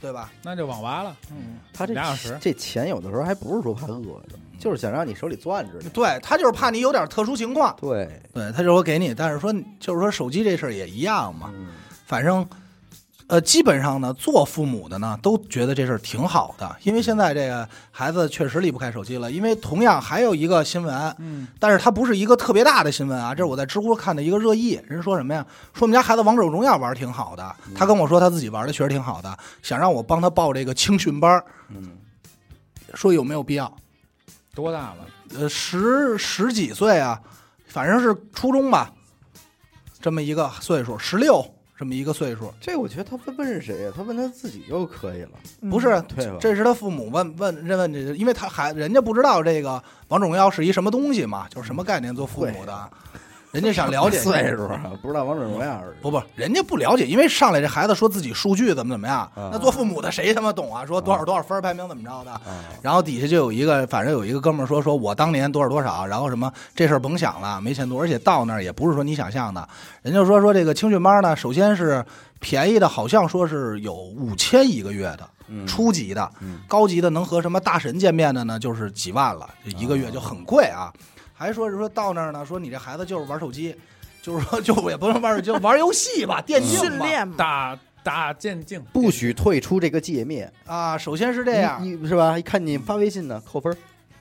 [0.00, 0.30] 对吧？
[0.42, 1.16] 那就网吧了。
[1.30, 5.90] 嗯，他这俩小时这钱有的时候还不是说怕饿着，就是想让你手里攥着呢。
[5.94, 11.68] 对他就是怕你有点特殊情况，对，对他就说给你，但是说就是说手机这事儿也一样嘛，嗯，
[12.06, 12.46] 反正，
[13.28, 19.30] 呃，基本上呢，做父母的呢都觉得这事儿挺好的，因为现在这个孩子确实离不开手机了。
[19.30, 25.46] 因为同样还有一个新闻，嗯，但是它不是一个特别大的新闻啊，这是我在知乎看的一个热议，人说什么呀？
[25.74, 31.98] 说我们家孩子王者荣耀玩儿挺好的，他跟我说他自己玩的确实挺好的，想让我帮他报这个青训班儿，嗯，
[32.94, 33.70] 说有没有必要？
[34.54, 35.06] 多大了？
[35.38, 37.20] 呃，十十几岁啊，
[37.66, 38.90] 反正是初中吧，
[40.00, 41.44] 这么一个岁数，十六
[41.78, 43.92] 这么一个岁数，这我觉得他问问谁呀？
[43.94, 46.36] 他问他自己就可以了，嗯不是，对吧？
[46.40, 52.90] 这是他父母问问认问这，因为他还人家不知道这个王者荣耀是一什么东西嘛，就是什么概念，做父母的，
[53.50, 60.84] 人家想了解 岁数啊，不知道王者荣耀是不不，人家不了解，因为上来这孩子说自己数据怎么怎么样，啊那做父母的谁他妈懂啊？
[60.84, 62.40] 说多少多少分儿排名怎么着的，啊，
[62.82, 69.66] 然后底下就有一个，反正有一个哥们儿说，说我当年多少多少，然后什么这事儿甭想了，没钱多，而且到那儿也不是说你想象的，
[70.02, 72.04] 人家说说这个青训班呢，首先是
[72.40, 80.92] 便宜的，好像说是有五千一个月的，嗯初级的，嗯高级的能和什么大神见面的呢，就是几万了，这一个月就很贵啊。
[81.38, 83.74] 还说是说到那儿呢，说你这孩子就是玩手机，
[84.20, 90.98] 就是说就也不能玩手机，就玩游戏吧，电竞吧训练嘛，打打电竞，不许退出这个界面，啊。
[90.98, 92.36] 首先是这样，你你是吧？
[92.36, 93.76] 一看你发微信呢，扣分儿，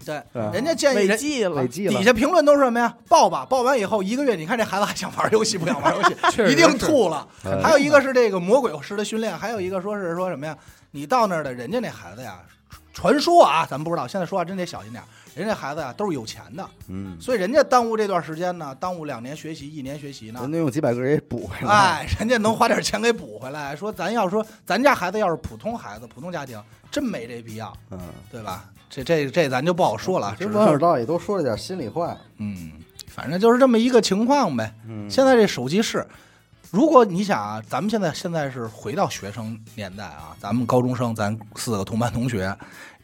[0.05, 0.21] 对，
[0.53, 2.05] 人家建议违人纪了累，计了底。
[2.05, 2.95] 下评论都是什么呀？
[3.09, 7.27] 报吧，报完以后一个月，你看这孩子还想玩游戏不想玩游戏， 确实一定是吐了。
[7.43, 10.55] 哎还有一个是这个魔鬼式的训练，还有一个说是说什么呀？
[10.91, 12.39] 你到那儿的人家那孩子呀，
[12.93, 15.07] 传说啊，咱们不知道，现在说话真得小心点儿。
[15.37, 20.51] 人家孩子呀都是有钱的，嗯，所以人家耽误这段时间呢，耽误两年学习，一年学习呢人。
[20.51, 21.71] 家用几百个人给补回来。
[21.71, 23.75] 哎，人家能花点钱给补回来。
[23.75, 26.59] 说咱要说咱家孩子要是普通孩子、普通家庭，
[26.89, 27.99] 真没这必要，嗯，
[28.31, 28.65] 对吧？
[28.89, 30.35] 这这这咱就不好说了。
[30.39, 32.17] 只这是说网友道也都说了点心里话。
[32.37, 32.71] 嗯，
[33.07, 34.73] 反正就是这么一个情况呗。
[34.87, 36.03] 嗯，现在这手机是，
[36.71, 42.57] 如果你想啊，咱们现在现在是回到学生年代啊，咱们高中生，咱四个同班同学，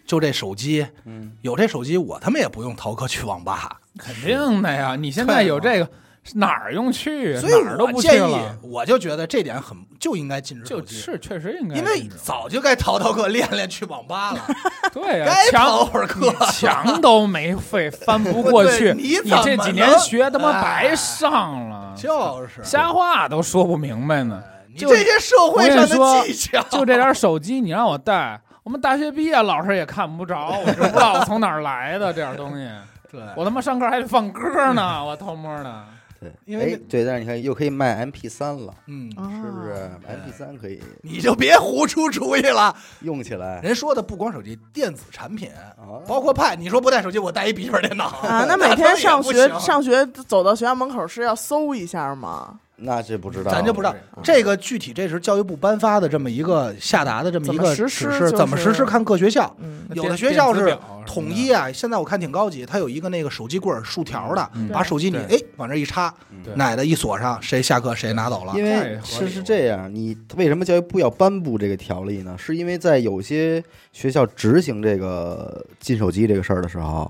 [0.06, 3.80] 就这手机，嗯，有这手机，我他妈也不用逃课去网吧。
[3.98, 4.96] 肯定的呀！
[4.96, 5.88] 你现在有这个，
[6.34, 7.38] 哪儿用去？
[7.38, 10.96] 所以哪儿都不去我建议了。，我就觉得这点很就应该禁止手机。
[10.96, 14.40] 就是确实应该因为禁止早就该逃逃课、练练去网吧了，
[14.92, 16.34] 对呀，该墙逃会儿课。
[16.52, 18.94] 墙都没费，翻不过去。
[18.94, 24.42] 你你这几年学他妈哎白上了，就是瞎话都说不明白呢。
[24.68, 32.68] 你这些社会上的技巧，就这点手机，你让我带，我们大学毕业老师也看不着，我就不知道我从哪儿来的这点东西。
[33.12, 35.86] 对，我他妈上课还得放歌呢，我偷摸的。
[36.20, 42.74] 对，因为哎对，但是你看又可以卖 MP 三了，嗯，啊是不是？MP 三可以你就别胡出主意了。
[43.04, 52.58] 用起来人说的不光手机，电子产品，啊，包括 Pad，你说不带手机，我带一笔记本电脑啊，那每 天上学上学走到学校门口是要搜一下吗？
[52.84, 59.54] 那这不知道，咱就不知道这个具体，这是教育部颁发的这么一个下达的这么一个怎么实指示，施就是怎么实施看各学校。
[59.60, 64.70] 嗯，有的学校是统一啊，现在我看挺高级，它有一个那个手机棍儿竖条的，嗯。
[64.70, 65.38] 把手机你对。
[65.38, 66.14] 哎往这一插，
[66.44, 66.54] 对。
[66.56, 68.54] 奶的一锁上，谁下课谁拿走了。
[68.56, 72.36] 因这为是是这样，你为什么教育部要颁布这个条例呢？
[72.38, 77.10] 是因为在有些学校执行这个禁手机这个事儿的时候，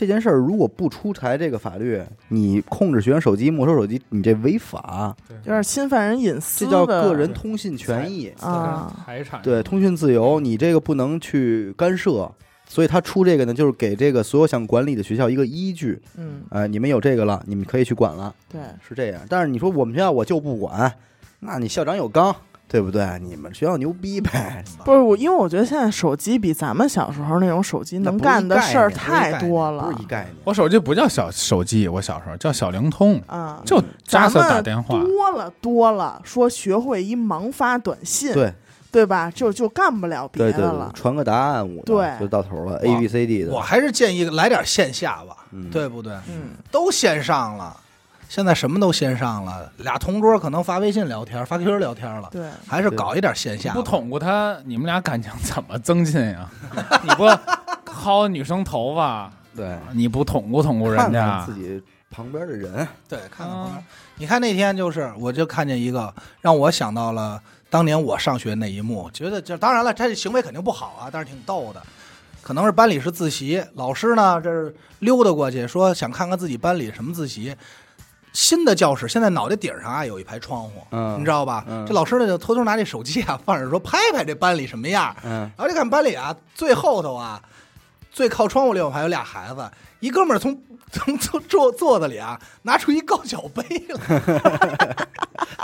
[0.00, 8.32] 这件事儿如果不出台这个法律，你控制学生手机、没收手机，你这违法，有点侵犯人隐私这，叫个人通信权益。
[8.40, 8.90] 啊。
[9.04, 9.42] 财产。
[9.42, 12.32] 对，通讯自由，你这个不能去干涉。
[12.66, 16.00] 所以他出这个呢，就是给这个所有想管理的学校一个依据。
[16.16, 19.20] 嗯，哎，你们有这个了，你们可以去管了，对，是这样。
[19.28, 20.90] 但是你说我们学校我就不管，
[21.40, 22.34] 那你校长有纲，
[22.70, 23.18] 对不对？
[23.20, 30.36] 你们学校牛逼呗，不是我，因为我觉得现在手机比咱们小时候那种手机能干的事儿太多了不是一概念。
[30.44, 33.60] 我手机不叫小手机，我小时候叫小灵通，啊。
[33.66, 35.02] 就扎咱瑟打电话。
[35.02, 38.54] 多了多了，说学会一盲发短信，对
[38.92, 39.28] 对吧？
[39.34, 40.92] 就就干不了别对对对的了，。
[40.94, 43.52] 传个答案我对就到头了，A B C D 的。
[43.52, 46.12] 我还是建议来点线下吧，嗯对不对？
[46.28, 47.76] 嗯，都线上了，
[48.30, 53.72] 现在什么都线上了，俩同桌可能发微信聊天、发 QQ 聊天了，对，还是搞一点线下。
[53.72, 56.48] 不捅过他，你们俩感情怎么增进呀？
[57.02, 57.24] 你不
[57.84, 63.84] 薅女生头发，对，你不捅咕捅咕人看看家自，己旁边的人，对，看看啊旁边。
[64.18, 71.82] 你看那天就是，我就看见一个，让我想到了当年我上学那一幕，觉得就当然了，他这行为肯定不好啊，但是挺逗的。
[72.40, 77.56] 可能是班里是自习，老师呢这是溜达过去说想看看自己班里什么自习。
[78.32, 81.18] 新的教室现在脑袋顶上啊有一排窗户，嗯。
[81.20, 81.64] 你知道吧？
[81.68, 81.84] 嗯。
[81.86, 87.40] 这老师呢就偷偷拿这手机啊放着说拍拍这班里什么样，嗯，然后就看班里啊，最后头啊，
[88.10, 89.70] 最靠窗户里我还有俩孩子，
[90.00, 90.60] 一哥们儿从
[90.92, 94.96] 从坐坐座子里啊拿出一高脚杯来，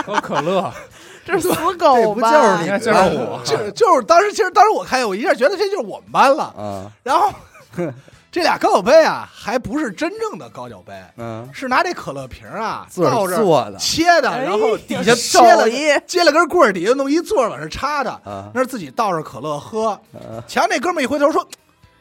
[0.05, 0.73] 喝可乐，
[1.27, 2.31] 这是死这狗吧？
[2.31, 3.41] 不就是你就是我。
[3.45, 7.29] 就就是当时其实当时我看见我一下觉得这就是我们班了，啊，然后
[8.37, 19.89] 这俩高脚杯啊还不是真正的高脚杯，嗯，是拿这可乐瓶啊自个儿倒着做的切的，哎然后底下手接了一接了根棍儿，底下弄一座儿往上插的，啊那是自己倒着可乐喝。
[19.89, 21.49] 啊强那哥们儿一回头说：“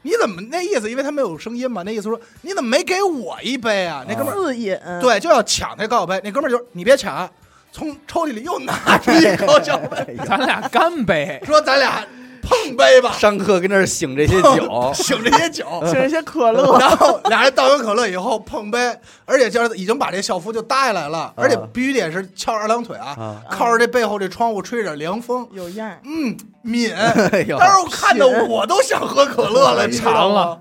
[0.03, 0.91] 你怎么那意思？
[0.91, 7.29] 因为他没有声音嘛，那意思说你怎么没给我一杯啊？”那哥们儿自饮，对就要抢那高脚杯，那哥们儿就你别抢，
[7.71, 12.05] 从抽屉里又拿出一高脚杯，咱俩干杯，说咱俩
[12.47, 15.65] 碰杯吧，上课跟那儿醒这些酒，醒这些酒。
[15.91, 25.99] 请一些可乐，然后俩人倒完可乐以后碰杯，而且就是已经把这校服就搭下来了，而且必须得是翘二郎腿啊，啊靠着这背后这窗户吹着凉风，有样儿。
[26.05, 26.93] 嗯，抿。
[26.95, 30.59] 哎呦，当时我看的我都想喝可乐了，馋了？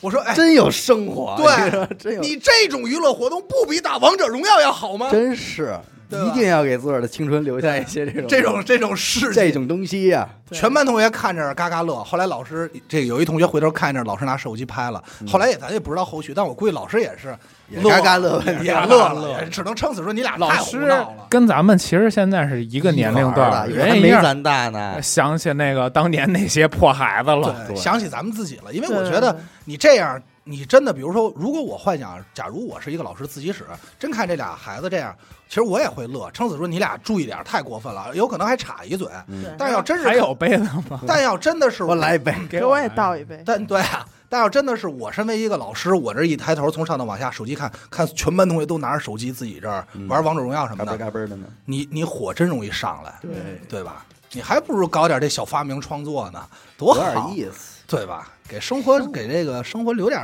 [0.00, 5.08] 我说，哎，真有生活，对你说 真有，你这种娱乐活动不比打王者荣耀要好吗？
[5.12, 5.78] 真是
[6.26, 10.58] 一定要给自个儿的青春留下一些这种这种这种事，这种东西呀，对。
[10.58, 12.02] 全班同学看着嘎嘎乐。
[12.04, 17.36] 后来老师这有一同学回头看着老师拿手机拍了，后来也咱也不知道后续，但我估计老师也是
[17.68, 21.26] 也嘎嘎乐也嘎嘎乐乐了，只能撑死说你俩老太胡师闹了。
[21.30, 24.22] 跟咱们其实现在是一个年龄段人一样。
[24.22, 27.64] 咱大呢，想起那个当年那些破孩子了。
[27.66, 33.64] 对，想起咱们自己了，因为我觉得你这样，你真的，比如说，如果我幻想，假如我是一个老师自习室，
[33.98, 35.14] 真看这俩孩子这样，
[35.48, 36.28] 其实我也会乐。
[36.32, 39.06] 撑死说你俩注意点，太过分了，有可能还插一嘴。
[39.28, 41.00] 嗯但要真是还有杯子吗？
[41.06, 43.40] 但要真的是我来一杯，给我也倒一杯。
[43.46, 53.30] 但对啊，但要真的是我身为一个老师，我这一抬头从上头往下手机看，看全班同学都拿着手机自己这儿嗯玩王者荣耀什么嘎嘣的，嘎嘣的呢，你你火真容易上来，对
[53.68, 54.04] 对吧？
[54.32, 56.44] 你还不如搞点这小发明创作呢，
[56.76, 57.71] 多有好点，意思。
[57.96, 58.32] 对吧？
[58.48, 60.18] 给生活给这个生活留点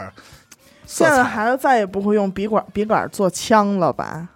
[0.87, 1.23] 色现在。
[1.23, 4.27] 孩子再也不会用笔管笔杆做枪了吧？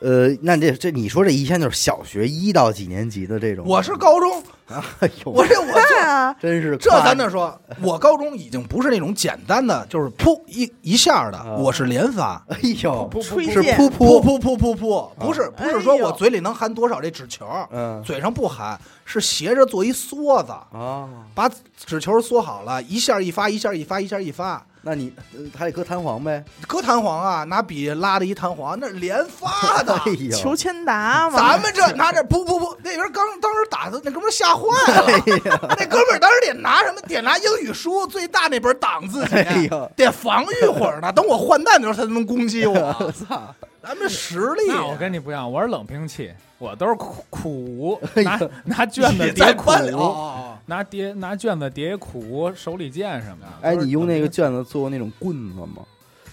[0.00, 4.42] 呃，那这这你说这一天就是小学一到几年级的这种，我是高中，
[5.00, 24.64] 哎呦，我这我对啊，真是这夸咱得说，我高中已经不是那种简单的，就是噗一一下的，啊我是连发，哎呦，是噗噗噗，噗噗噗噗，不是不是说我嘴里能含多少这纸球，嗯嘴上不含，是斜着做一梭子，啊，把纸球缩好了，一下一发，一下一发，一下一发。
[24.82, 26.42] 那你呃还得搁弹簧呗？
[26.66, 29.94] 搁弹簧啊，拿笔拉的一弹簧，那是连发的。
[30.06, 34.62] 哎呦，裘千达嘛，咱们这拿着噗噗噗，那边刚当时打的那哥们儿吓坏
[34.92, 35.06] 了，
[35.68, 37.00] 哎那哥们儿当时得拿什么？
[37.02, 41.12] 得拿英语书最大那本挡自己，哎呦得防御会儿呢。
[41.12, 42.74] 等我换弹的时候，他才能攻击我。
[43.00, 53.48] 我操，咱们实力，那我跟你不一样，我是冷兵器，我都是苦苦哎拿拿卷子叠苦，班里哦哦拿叠拿卷子叠苦，手里剑什么的。
[53.60, 55.84] 哎，你用那个卷子做过那种棍子吗？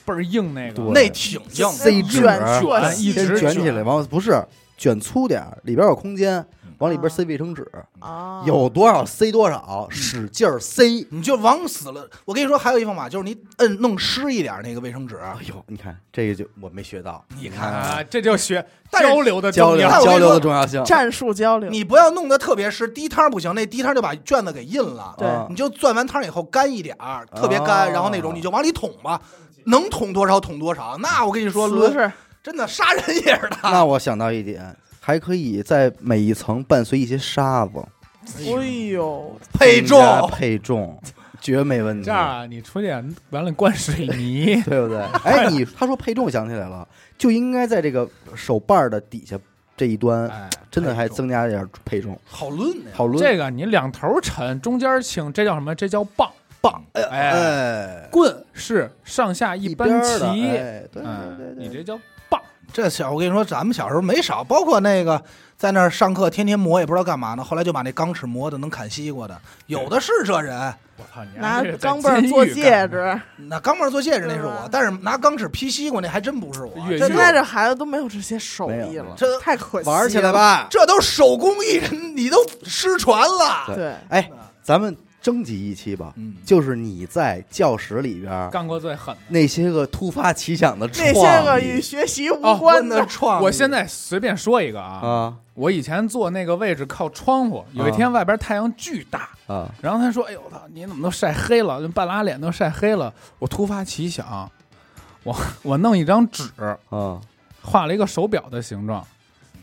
[0.05, 4.39] 倍儿硬那个，那挺硬塞纸卷一直卷起来，完了不是
[4.77, 6.45] 卷粗点儿，里边有空间，
[6.80, 7.67] 往里边塞卫生纸，
[7.99, 10.84] 啊，有多少塞多少，使劲儿塞。
[11.09, 12.07] 你就往死了。
[12.25, 20.84] 我跟你说，还有一方法，就是你摁弄湿一点那个卫生纸，哎呦，你看这个就我没学到，你看啊，这就学 但是交流的交流交流的重要性。
[20.84, 25.15] 战术交流，你不要弄得特别湿，滴汤不行，那滴汤就把卷子给印了。
[25.17, 29.19] 对啊你就攥完汤以后干一点儿，特别干，哦然后那种你就往里捅吧，
[29.65, 30.97] 能捅多少捅多少。
[30.99, 32.11] 那我跟你说，抡不是
[32.43, 33.71] 真的杀人也是他。
[33.71, 34.75] 那我想到一点，
[35.08, 37.80] 还可以在每一层伴随一些沙子，
[38.39, 40.99] 哎呦，配重配重，
[41.39, 42.03] 绝没问题。
[42.03, 42.89] 这样啊，你出去
[43.30, 44.99] 完了灌水泥， 对不对？
[45.24, 46.86] 哎，你他说配重，想起来了，
[47.18, 48.05] 就应该在这个
[48.36, 49.39] 手把儿的底下
[49.78, 52.91] 这一端，哎，真的还增加一点配重，好论呀。
[52.93, 53.18] 好抡。
[53.18, 55.74] 这个你两头沉，中间轻，这叫什么？
[55.74, 56.30] 这叫棒。
[56.60, 62.03] 棒，哎哎哎，棍是上下一般边儿的齐，哎对对嗯对，对，你这叫棒。
[62.72, 65.22] 这小我跟你说，咱们小时候没少，包括那个
[65.57, 67.43] 在那儿上课，天天磨也不知道干嘛呢。
[67.43, 70.74] 后来就把那钢尺磨的能砍西瓜的，有的是这人。
[70.97, 76.74] 我操，你拿钢镚儿做戒指，拿钢镚做戒指那是，我但是拿钢尺劈西瓜那还真不是我。
[76.97, 79.95] 现在这孩子都没有这些手艺了，这太可惜了。
[79.95, 80.32] 玩起来！
[80.32, 80.68] 吧。
[80.70, 83.76] 这都手工艺人，你都失传了。
[83.76, 84.30] 对，哎，
[84.63, 84.95] 咱们
[85.28, 89.21] 征集一期吧，嗯，就是你在教室里边儿干过最狠的。
[89.28, 101.82] 那些个突发奇想的那些个创意与学习无哦关的，创意，我现在随便说一个啊，啊我以前坐那个位置靠窗户，有一天外边太阳巨大，啊然后他说：“哎呦我操，你怎么都晒黑了？
[101.82, 104.49] 就半拉脸都晒黑了。”我突发奇想，
[105.23, 106.49] 我我弄一张纸，
[106.89, 107.19] 啊！
[107.61, 109.05] 画了一个手表的形状，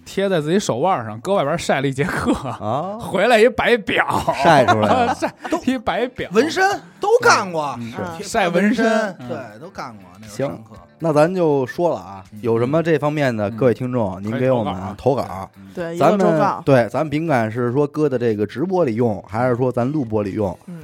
[0.04, 4.06] 贴在自己手腕上，搁外边晒了一节课，啊， 回来一白表，
[4.42, 5.32] 晒出来了 晒
[5.66, 6.62] 一白表，纹身
[7.00, 8.86] 都干过，嗯是晒纹身
[9.20, 10.04] 嗯对，都干过。
[10.20, 10.64] 那时行
[11.00, 15.50] 那咱就说了啊，有什么这方面的，嗯各位听众，您给我们投稿啊投稿。
[15.74, 20.82] 对，咱们对，咱们甭管是说搁在这个直播里用，还是说咱录播里用，嗯，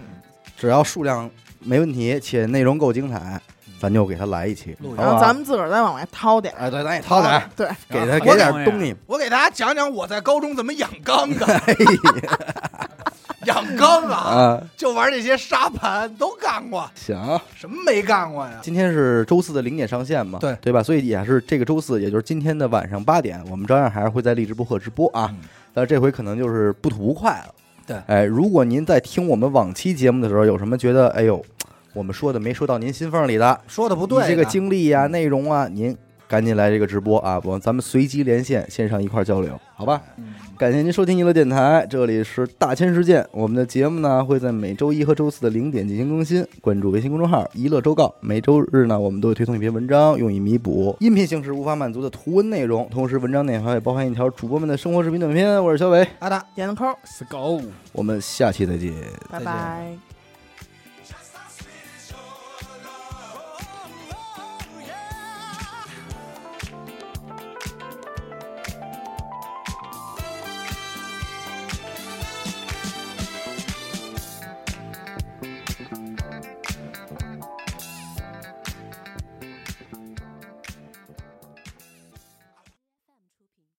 [0.57, 3.41] 只要数量没问题，且内容够精彩，
[3.81, 6.53] 咱就给他来一期，然后咱们自个儿再往外掏点。
[6.55, 8.95] 儿，哎，对，咱也掏点儿，对，啊给他给点好东西。
[9.07, 11.47] 我给大家讲讲我在高中怎么养缸的。
[11.67, 11.75] 哎
[13.47, 17.17] 养缸啊，啊，就玩这些沙盘都干过，行，
[17.57, 18.59] 什么没干过呀？
[18.61, 20.55] 今天是周四的零点上线嘛，对。
[20.61, 20.83] 对吧？
[20.83, 25.31] 所以也是这个周四，也就是今天的晚上八点，我们照样还是会在荔枝播客直播啊。
[25.33, 25.49] 嗯。
[25.73, 27.55] 但这回可能就是不吐不快了。
[27.87, 27.97] 对。
[28.07, 31.43] 哎，如果您在听我们往期节目的时候，有什么觉得哎呦，
[31.93, 35.97] 我们说的没说到您心缝里的，说的不对这个经历呀、内容啊，您
[36.29, 40.01] 赶紧来这个直播啊，我咱们随机连线，线上一块交流，好吧？
[40.17, 43.27] 嗯感谢您收听娱乐电台，这里是大千世界。
[43.33, 48.15] 我们的节目呢会在每周一和周四的零点进行更新，关注微信公众号“娱乐周告”。
[48.21, 52.87] 每周日呢，我们都会推送一篇文章，用以弥补音频形式无法满足的图文内容。
[52.91, 55.65] 同时，文章内还会包含一条主播们的生活视频短片。
[55.65, 56.45] 我是小伟，阿达。
[56.55, 56.85] 点个扣
[57.31, 57.63] go。
[57.93, 58.93] 我们下期再见。
[59.31, 60.10] 拜拜。